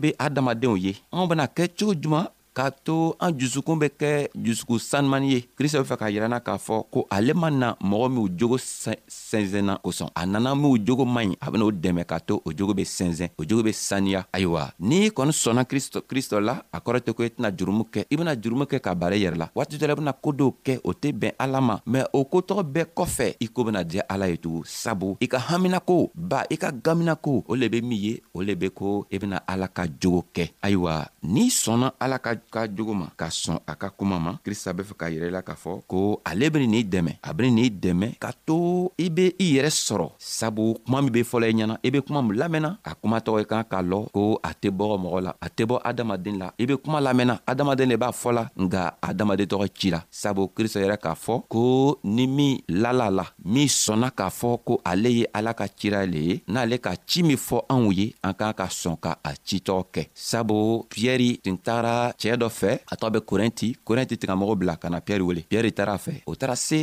be 0.03 0.09
adamadenw 0.25 0.75
ye 0.85 0.93
anw 1.15 1.27
bena 1.31 1.45
kɛ 1.57 1.65
cogo 1.79 1.95
juman 2.03 2.27
k'a 2.55 2.69
to 2.71 3.17
an 3.21 3.33
jusukun 3.33 3.81
bɛ 3.81 3.89
kɛ 3.89 4.11
jusuku 4.37 4.77
sanumani 4.79 5.33
ye 5.33 5.39
krista 5.59 5.81
be 5.83 5.89
fɛ 5.89 5.97
k'a 5.97 6.11
yiranna 6.13 6.41
k'a 6.41 6.59
fɔ 6.61 6.85
ko 6.93 7.07
ale 7.11 7.33
ma 7.35 7.51
na 7.51 7.75
mɔgɔ 7.83 8.07
minw 8.13 8.29
jogo 8.37 8.57
sɛnsɛnna 8.61 9.81
kosɔn 9.83 10.11
a 10.15 10.27
nana 10.27 10.55
minw 10.55 10.77
jogo 10.85 11.05
man 11.05 11.31
ɲi 11.33 11.35
a 11.41 11.51
ben'o 11.51 11.71
dɛmɛ 11.73 12.05
k'a 12.05 12.21
to 12.27 12.43
o 12.45 12.53
jogo 12.53 12.75
be 12.75 12.85
sɛnsɛn 12.85 13.31
o 13.39 13.45
jogo 13.49 13.63
be 13.65 13.73
saniya 13.73 14.27
ayiwa 14.35 14.71
n'i 14.81 15.09
kɔni 15.11 15.33
sɔnna 15.33 15.65
kristo 15.65 16.03
kristo 16.05 16.41
la 16.45 16.61
a 16.73 16.79
kɔrɔ 16.81 17.01
tɛ 17.01 17.15
ko 17.17 17.23
i 17.25 17.29
tɛna 17.33 17.51
jurumu 17.57 17.89
kɛ 17.89 18.05
i 18.11 18.17
bena 18.17 18.37
jurumu 18.37 18.67
kɛ 18.69 18.81
k'a 18.81 18.95
bara 18.95 19.15
i 19.17 19.21
yɛrɛ 19.25 19.37
la 19.37 19.49
waati 19.55 19.79
dɔ 19.81 19.87
la 19.89 19.93
i 19.93 19.97
bena 19.97 20.13
koo 20.13 20.33
dɔw 20.33 20.53
kɛ 20.65 20.81
o 20.85 20.93
tɛ 20.93 21.13
bɛn 21.19 21.33
ala 21.39 21.61
ma 21.61 21.79
mɛn 21.87 22.05
o 22.13 22.21
kotɔgɔ 22.25 22.63
bɛɛ 22.73 22.87
kɔfɛ 22.95 23.27
i 23.41 23.47
koo 23.49 23.65
bena 23.65 23.83
diya 23.85 24.03
ala 24.09 24.29
ye 24.29 24.37
tugun 24.37 24.63
sabu 24.67 25.17
i 25.21 25.27
ka 25.27 25.39
haminako 25.39 26.11
ba 26.15 26.45
i 26.51 26.57
ka 26.59 26.71
gaminako 26.71 27.45
o 27.49 27.55
le 27.57 27.69
be 27.69 27.81
min 27.81 27.99
ye 27.99 28.23
o 28.35 28.41
le 28.43 28.55
be 28.55 28.69
ko 28.69 29.07
i 29.11 29.17
bena 29.19 29.41
ala 29.49 29.69
ka 29.73 29.85
jogo 29.89 30.25
kɛ 30.37 30.51
ayiwa 30.63 31.09
n'i 31.25 31.49
sɔnna 31.49 31.93
ala 31.99 32.19
ka 32.21 32.35
ka 32.53 32.69
jogo 32.69 32.93
ma 32.93 33.07
ka 33.17 33.27
sɔn 33.33 33.57
a 33.67 33.75
ka 33.81 33.89
kuma 33.89 34.19
ma 34.21 34.33
krista 34.45 34.75
be 34.77 34.85
fɛ 34.85 34.95
k'a 35.01 35.09
yɛrɛ 35.15 35.29
la 35.33 35.41
k'a 35.47 35.57
fɔ 35.57 35.73
ko 35.91 35.99
ale 36.31 36.51
beni 36.53 36.67
n'i 36.69 36.85
dɛmɛ 36.85 37.13
a 37.25 37.33
beni 37.33 37.51
n'i 37.51 37.69
dɛmɛ 37.73 38.09
ka 38.21 38.31
to 38.47 38.93
i 39.01 39.09
be 39.09 39.33
i 39.41 39.47
yɛrɛ 39.57 39.71
sɔrɔ 39.73 40.09
sabu 40.19 40.77
kuma 40.85 41.01
min 41.03 41.13
be 41.17 41.25
fɔlɔ 41.25 41.47
i 41.49 41.55
ɲɛna 41.57 41.75
i 41.83 41.89
be 41.91 42.03
kuma 42.07 42.21
min 42.23 42.37
lamɛnna 42.37 42.71
a 42.85 42.93
kuma 42.95 43.19
tɔgɔ 43.25 43.41
i 43.41 43.45
kan 43.49 43.65
k'a 43.71 43.81
lɔ 43.83 43.99
ko 44.13 44.21
a 44.45 44.51
tɛ 44.53 44.69
bɔgɔ 44.79 44.97
mɔgɔ 45.03 45.19
la 45.27 45.33
a 45.41 45.49
tɛ 45.49 45.63
bɔ 45.71 45.81
adamaden 45.89 46.37
la 46.43 46.51
i 46.61 46.67
be 46.69 46.77
kuma 46.77 47.01
lamɛnna 47.01 47.41
adamaden 47.47 47.89
le 47.89 47.97
b'a 47.97 48.13
fɔla 48.13 48.45
nga 48.65 48.83
adamaden 49.01 49.47
tɔgɔ 49.49 49.67
ci 49.75 49.89
la 49.91 50.03
sabu 50.11 50.49
krista 50.55 50.79
yɛrɛ 50.79 51.01
k'a 51.03 51.17
fɔ 51.17 51.35
ko 51.49 51.63
ni 52.05 52.27
min 52.27 52.61
lala 52.69 53.09
la 53.11 53.25
min 53.45 53.67
sɔnna 53.69 54.11
k'a 54.13 54.29
fɔ 54.29 54.61
ko 54.67 54.81
ale 54.85 55.09
ye 55.09 55.25
ala 55.35 55.55
ka 55.55 55.65
cira 55.69 56.05
le 56.07 56.21
ye 56.21 56.43
n'ale 56.49 56.77
ka 56.79 56.93
ci 57.07 57.23
min 57.23 57.39
fɔ 57.41 57.65
anw 57.73 57.93
ye 57.95 58.13
an 58.23 58.35
k'an 58.35 58.53
ka 58.55 58.67
sɔn 58.67 59.01
ka 59.01 59.17
a 59.25 59.33
citɔ 59.33 59.85
kɛ 59.95 60.03
sabu 60.15 60.85
piyɛri 60.93 61.41
tun 61.41 61.57
taara 61.57 62.13
cɛɛ 62.19 62.42
dɔ 62.43 62.49
fɛ 62.61 62.71
a 62.93 62.95
tɔgɔ 63.01 63.11
bɛ 63.15 63.21
korɛnti 63.29 63.69
korɛnti 63.87 64.15
tigamɔgɔ 64.21 64.55
bila 64.61 64.75
ka 64.77 64.89
na 64.91 64.99
piyɛri 65.07 65.23
wele 65.29 65.43
piyɛri 65.51 65.71
taara 65.77 65.93
a 65.95 65.99
fɛ 66.07 66.15
o 66.27 66.33
taara 66.35 66.57
se 66.57 66.79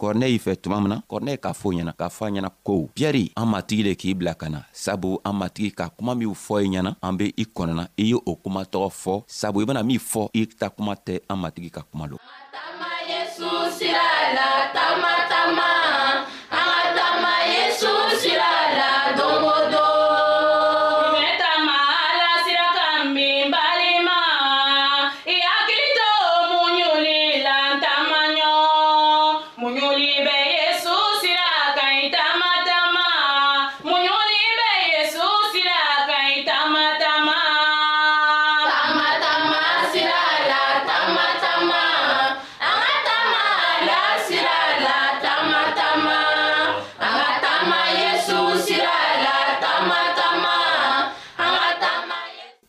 kɔrinɛyi 0.00 0.38
fɛ 0.44 0.52
tuma 0.62 0.80
min 0.80 0.88
na 0.92 0.96
kɔrinɛyi 1.10 1.38
k'a 1.44 1.52
fɔ 1.60 1.68
ɲɛna 1.76 1.92
k'a 1.98 2.08
fɔ 2.16 2.22
a 2.28 2.30
ɲɛna 2.34 2.50
ko 2.66 2.74
piyɛri 2.96 3.24
an 3.40 3.46
matigi 3.52 3.82
le 3.86 3.92
k'i 4.00 4.14
bila 4.18 4.34
ka 4.34 4.48
na 4.48 4.60
sabu 4.72 5.10
an 5.28 5.34
matigi 5.40 5.70
ka 5.78 5.84
kuma 5.96 6.14
minw 6.14 6.34
fɔ 6.34 6.54
i 6.66 6.68
ɲɛna 6.68 6.90
an 7.06 7.16
be 7.18 7.34
i 7.42 7.44
kɔnɔna 7.56 7.84
i 8.02 8.04
ye 8.10 8.16
o 8.30 8.32
kuma 8.42 8.62
tɔgɔ 8.72 8.88
fɔ 9.02 9.22
sabu 9.28 9.60
i 9.62 9.66
bena 9.68 9.82
min 9.84 9.98
fɔ 10.12 10.22
i 10.34 10.44
ta 10.60 10.68
kuma 10.70 10.94
tɛ 11.06 11.20
an 11.30 11.38
matigi 11.42 11.70
ka 11.72 11.82
kuma 11.90 12.06
lo 12.08 12.16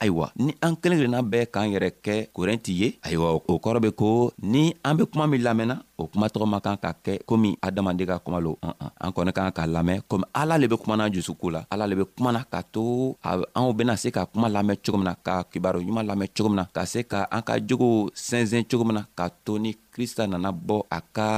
ayiwa 0.10 0.30
ni 0.36 0.54
an 0.66 0.76
kelen 0.82 0.98
kelenna 1.00 1.22
bɛɛ 1.22 1.46
k'an 1.54 1.70
yɛrɛ 1.74 1.90
kɛ 2.04 2.16
korɛnti 2.34 2.72
ye 2.82 2.88
ayiwa 3.06 3.28
o 3.48 3.54
kɔrɔ 3.64 3.80
be 3.82 3.90
ko 3.92 4.34
ni 4.42 4.74
an 4.84 4.98
be 4.98 5.04
kuma 5.06 5.28
min 5.28 5.42
lamɛnna 5.46 5.76
o 6.02 6.08
kuma 6.08 6.28
tɔgɔ 6.28 6.46
ma 6.48 6.60
kan 6.60 6.78
ka 6.78 6.92
kɛ 7.06 7.22
komi 7.30 7.54
adamaden 7.62 8.08
ka 8.10 8.18
kuma 8.26 8.40
lo 8.42 8.58
an 8.62 8.74
an 8.82 8.90
an 9.02 9.12
kɔni 9.14 9.32
kan 9.34 9.52
ka 9.52 9.64
lamɛn 9.68 10.02
komi 10.10 10.26
ala 10.34 10.58
le 10.58 10.68
be 10.68 10.78
kumana 10.78 11.10
jusuko 11.14 11.52
la 11.52 11.66
ala 11.72 11.86
le 11.88 11.96
be 11.96 12.06
kumana 12.06 12.44
ka 12.50 12.62
to 12.74 13.16
anw 13.24 13.74
bena 13.78 13.98
se 13.98 14.10
ka 14.12 14.26
kuma 14.26 14.50
lamɛn 14.50 14.78
cogo 14.84 14.98
min 14.98 15.06
na 15.10 15.16
ka 15.16 15.44
kibaru 15.44 15.80
ɲuman 15.82 16.06
lamɛn 16.10 16.30
cogo 16.36 16.50
min 16.50 16.56
na 16.60 16.66
ka 16.66 16.86
se 16.86 17.04
ka 17.04 17.28
an 17.32 17.42
ka 17.42 17.54
jogow 17.60 18.10
sɛnsɛn 18.16 18.66
cogo 18.70 18.86
min 18.86 18.96
na 19.00 19.04
ka 19.18 19.30
to 19.46 19.60
ni 19.60 19.76
krista 19.94 20.28
nana 20.30 20.52
bɔ 20.52 20.78
a 20.90 21.00
ka 21.02 21.30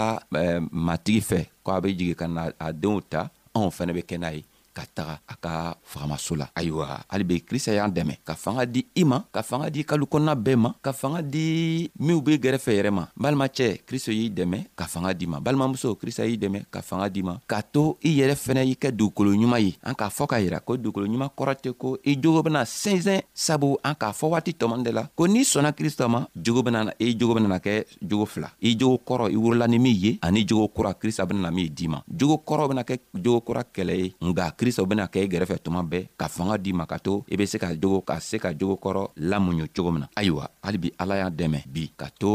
matigi 0.72 1.22
fɛ 1.30 1.40
ko 1.64 1.72
a 1.76 1.82
be 1.82 1.96
jigi 1.98 2.16
ka 2.16 2.28
na 2.28 2.50
a 2.60 2.72
denw 2.74 3.02
ta 3.10 3.30
anw 3.56 3.68
fɛnɛ 3.70 3.94
be 3.94 4.02
kɛ 4.04 4.18
n'a 4.20 4.30
ye 4.38 4.44
ka 4.74 4.84
taga 4.96 5.20
a 5.28 5.36
ka 5.36 5.54
fagamaso 5.84 6.36
la 6.36 6.48
ayiwa 6.56 7.04
hali 7.08 7.24
be 7.24 7.36
krista 7.44 7.74
y'an 7.74 7.92
dɛmɛ 7.92 8.24
ka 8.26 8.36
fanga 8.36 8.66
di 8.66 8.86
i 8.96 9.04
ma 9.04 9.24
ka 9.32 9.42
fanga 9.44 9.70
di 9.70 9.84
kalo 9.84 10.06
kɔnɔna 10.06 10.34
bɛɛ 10.36 10.56
ma 10.58 10.70
ka 10.82 10.92
fanga 10.94 11.22
di 11.22 11.90
minw 12.00 12.22
be 12.22 12.38
gɛrɛfɛ 12.40 12.72
yɛrɛ 12.72 12.92
ma 12.92 13.08
balimacɛ 13.16 13.84
kristo 13.86 14.12
y'i 14.12 14.32
dɛmɛ 14.32 14.66
ka 14.76 14.86
fanga 14.88 15.14
di 15.14 15.26
ma 15.28 15.40
balimamuso 15.40 15.96
krista 15.96 16.24
y'i 16.26 16.38
dɛmɛ 16.38 16.66
ka 16.72 16.82
fanga 16.82 17.10
di 17.10 17.22
ma 17.24 17.36
k'a 17.48 17.62
to 17.72 17.98
i 18.04 18.10
yɛrɛ 18.20 18.36
fɛnɛ 18.36 18.64
i 18.66 18.76
kɛ 18.76 18.92
dugukolo 18.92 19.32
ɲuman 19.34 19.60
ye 19.60 19.76
an 19.84 19.94
k'a 19.94 20.10
fɔ 20.10 20.28
ka 20.28 20.36
yira 20.40 20.60
ko 20.60 20.78
dugukolo 20.78 21.08
ɲuman 21.08 21.30
kɔrɔ 21.38 21.54
tɛ 21.62 21.74
ko 21.78 21.98
i 22.06 22.16
jogo 22.16 22.42
bena 22.44 22.62
sɛnsɛn 22.64 23.22
sabu 23.34 23.78
an 23.84 23.94
k'a 23.96 24.14
fɔ 24.14 24.28
waati 24.32 24.54
tɔman 24.54 24.84
de 24.84 24.92
la 24.92 25.04
ko 25.16 25.28
n'i 25.28 25.44
sɔnna 25.44 25.74
krista 25.76 26.08
ma 26.10 26.26
jogo 26.36 26.64
bena 26.64 26.94
i 27.00 27.18
jogo 27.18 27.36
benana 27.36 27.60
kɛ 27.60 27.86
jogo 28.02 28.26
fila 28.26 28.50
i 28.62 28.76
jogo 28.78 29.00
kɔrɔ 29.06 29.32
i 29.32 29.36
wurula 29.36 29.68
ni 29.68 29.80
min 29.80 30.20
ani 30.22 30.46
jogo 30.48 30.68
kura 30.72 30.94
krista 30.94 31.26
benana 31.28 31.52
min 31.54 31.68
d'i 31.74 31.88
ma 31.88 32.02
jogo 32.08 32.38
kɔrɔ 32.40 32.68
bena 32.70 32.84
ke 32.84 33.00
jogo 33.14 33.42
kura 33.42 33.64
kɛlɛ 33.68 33.94
ye 34.00 34.14
nga 34.22 34.54
krista 34.62 34.84
bena 34.86 35.10
kɛ 35.10 35.20
i 35.26 35.28
gɛrɛfɛ 35.32 35.56
tuma 35.66 35.82
bɛɛ 35.82 36.06
ka 36.20 36.28
fanga 36.30 36.56
d'i 36.58 36.72
ma 36.72 36.86
ka 36.86 36.98
to 37.00 37.14
i 37.34 37.36
be 37.36 37.46
se 37.52 37.58
ka 37.58 37.70
jogo 37.82 37.98
ka 38.10 38.16
se 38.22 38.38
ka 38.38 38.50
jogo 38.54 38.76
kɔrɔ 38.84 39.02
lamuɲu 39.30 39.66
cogo 39.76 39.90
min 39.92 40.02
na 40.04 40.08
ayiwa 40.16 40.46
halibi 40.62 40.94
ala 41.02 41.16
y'an 41.22 41.34
dɛmɛ 41.40 41.60
bi 41.74 41.90
ka 41.98 42.08
to 42.22 42.30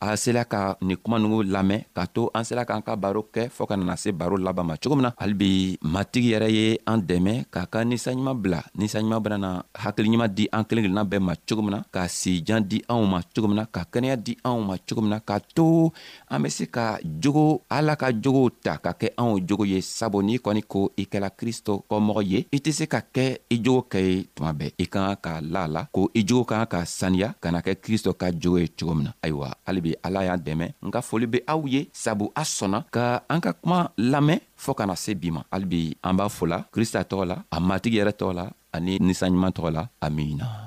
an 0.00 0.14
sela 0.22 0.44
ka 0.52 0.60
nin 0.80 0.96
kuma 1.02 1.18
nugu 1.18 1.42
lamɛn 1.54 1.82
ka 1.96 2.06
to 2.06 2.30
an 2.32 2.44
sela 2.44 2.64
k'an 2.64 2.82
ka 2.86 2.94
baro 3.02 3.26
kɛ 3.34 3.48
fɔɔ 3.56 3.66
ka 3.70 3.76
nana 3.76 3.96
se 3.96 4.12
baro 4.12 4.36
laban 4.36 4.66
ma 4.70 4.76
cogo 4.76 4.94
min 4.94 5.02
na 5.06 5.10
halibi 5.18 5.76
matigi 5.94 6.28
yɛrɛ 6.34 6.48
ye 6.56 6.78
an 6.86 6.98
dɛmɛ 7.08 7.32
k'a 7.50 7.66
ka 7.66 7.82
ninsanɲuman 7.84 8.36
bila 8.42 8.60
ninsanɲuman 8.78 9.20
benana 9.24 9.50
hakiliɲuman 9.74 10.30
di 10.36 10.48
an 10.52 10.62
kelen 10.64 10.84
kelenna 10.86 11.02
bɛɛ 11.04 11.18
ma 11.20 11.34
cogo 11.48 11.60
min 11.66 11.74
na 11.76 11.80
ka 11.90 12.06
sijan 12.06 12.62
di 12.70 12.78
anw 12.88 13.02
ma 13.12 13.20
cogo 13.34 13.48
min 13.50 13.56
na 13.58 13.66
ka 13.66 13.82
kɛnɛya 13.92 14.16
di 14.26 14.38
anw 14.44 14.60
ma 14.68 14.74
cogo 14.86 15.00
min 15.00 15.10
na 15.10 15.18
ka 15.18 15.36
to 15.56 15.90
an 16.30 16.38
be 16.42 16.48
se 16.50 16.66
ka 16.76 16.86
jogo 17.22 17.62
ala 17.68 17.96
ka 17.96 18.12
jogow 18.22 18.46
ta 18.64 18.76
ka 18.84 18.92
kɛ 19.00 19.08
anw 19.20 19.42
jogo 19.48 19.64
ye 19.66 19.80
sabu 19.80 20.22
n'i 20.22 20.38
kɔni 20.38 20.62
ko 20.62 20.92
i 21.02 21.06
kɛla 21.06 21.30
krist 21.34 21.63
kristo 21.64 21.82
kɔmɔgɔ 21.90 22.22
ye 22.32 22.44
i 22.52 22.58
tɛ 22.60 22.70
se 22.72 22.84
ka 22.86 23.00
kɛ 23.00 23.38
i 23.50 23.56
jogo 23.64 23.86
kɛ 23.92 23.98
ye 24.08 24.26
tuma 24.36 24.52
bɛɛ 24.52 24.70
i 24.78 24.86
ka 24.86 25.00
kan 25.00 25.16
ka 25.24 25.32
la 25.52 25.60
a 25.64 25.68
la 25.68 25.82
ko 25.92 26.10
i 26.14 26.22
jogo 26.28 26.44
ka 26.44 26.56
kan 26.56 26.68
ka 26.72 26.80
saniya 26.84 27.28
ka 27.42 27.48
na 27.50 27.60
kɛ 27.60 27.72
kristo 27.84 28.12
ka 28.12 28.28
jogo 28.32 28.58
ye 28.58 28.68
cogo 28.76 28.94
min 28.94 29.04
na 29.08 29.12
ayiwa 29.24 29.48
halibi 29.66 29.94
ala 30.04 30.24
y'an 30.26 30.40
dɛmɛ 30.46 30.66
n 30.84 30.90
ka 30.90 31.00
foli 31.00 31.26
be 31.26 31.38
aw 31.46 31.64
ye 31.66 31.88
sabu 31.92 32.30
a 32.36 32.42
sɔnna 32.44 32.84
ka 32.90 33.24
an 33.28 33.40
ka 33.40 33.52
kuma 33.54 33.90
lamɛn 33.96 34.40
fɔɔ 34.56 34.74
kana 34.76 34.94
se 34.96 35.14
bi 35.14 35.30
ma 35.30 35.42
halibi 35.50 35.96
an 36.04 36.16
b'a 36.16 36.28
fola 36.28 36.66
krista 36.74 37.00
tɔgɔ 37.04 37.24
la 37.26 37.36
a 37.50 37.56
matigi 37.60 37.98
yɛrɛ 37.98 38.12
tɔgɔ 38.12 38.34
la 38.34 38.44
ani 38.74 38.98
ninsanɲuman 39.00 39.52
tɔgɔ 39.56 39.70
la 39.72 39.88
amina 40.00 40.66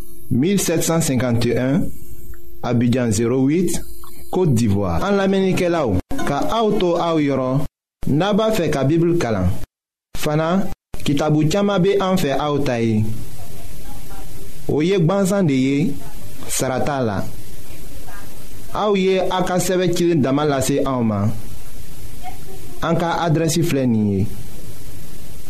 1751 0.31 1.81
Abidjan 2.63 3.09
08 3.09 3.81
Kote 4.31 4.53
d'Ivoire 4.55 5.03
An 5.03 5.11
la 5.19 5.27
menike 5.27 5.67
la 5.67 5.83
ou 5.89 5.99
Ka 6.23 6.39
auto 6.55 6.93
a 6.95 7.11
ou 7.15 7.19
yoron 7.19 7.59
Naba 8.07 8.47
fe 8.55 8.69
ka 8.71 8.85
bibl 8.87 9.17
kalan 9.19 9.49
Fana 10.21 10.69
ki 11.03 11.17
tabou 11.19 11.43
tchama 11.43 11.79
be 11.83 11.97
an 12.01 12.15
fe 12.21 12.31
a 12.31 12.47
ou 12.53 12.63
tayi 12.63 13.01
Ou 14.71 14.79
yek 14.87 15.03
ban 15.05 15.27
zande 15.27 15.57
ye 15.57 15.91
Sarata 16.47 17.01
la 17.03 17.19
A 18.71 18.87
ou 18.87 18.95
ye 18.95 19.19
a 19.27 19.41
ka 19.43 19.59
seve 19.59 19.91
kilin 19.91 20.23
Daman 20.23 20.47
lase 20.47 20.79
a 20.85 20.95
ou 20.95 21.03
man 21.11 21.35
An 22.81 22.95
ka 22.95 23.17
adresi 23.27 23.67
flen 23.67 23.99
ye 24.15 24.23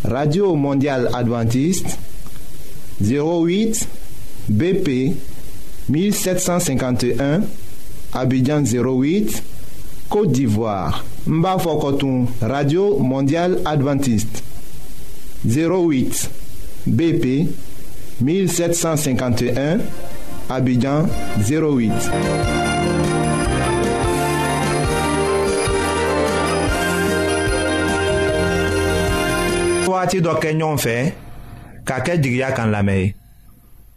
Radio 0.10 0.56
Mondial 0.58 1.12
Adventist 1.14 2.00
08 3.06 4.01
BP 4.50 5.16
1751 5.90 7.42
Abidjan 8.14 8.62
08 8.64 9.44
Côte 10.10 10.32
d'Ivoire 10.32 11.06
Mba 11.28 11.58
Fokotun 11.60 12.26
Radio 12.42 12.98
Mondiale 13.00 13.60
Adventiste 13.66 14.44
08 15.46 16.30
BP 16.88 17.50
1751 18.20 19.78
Abidjan 20.50 21.06
08 21.46 21.92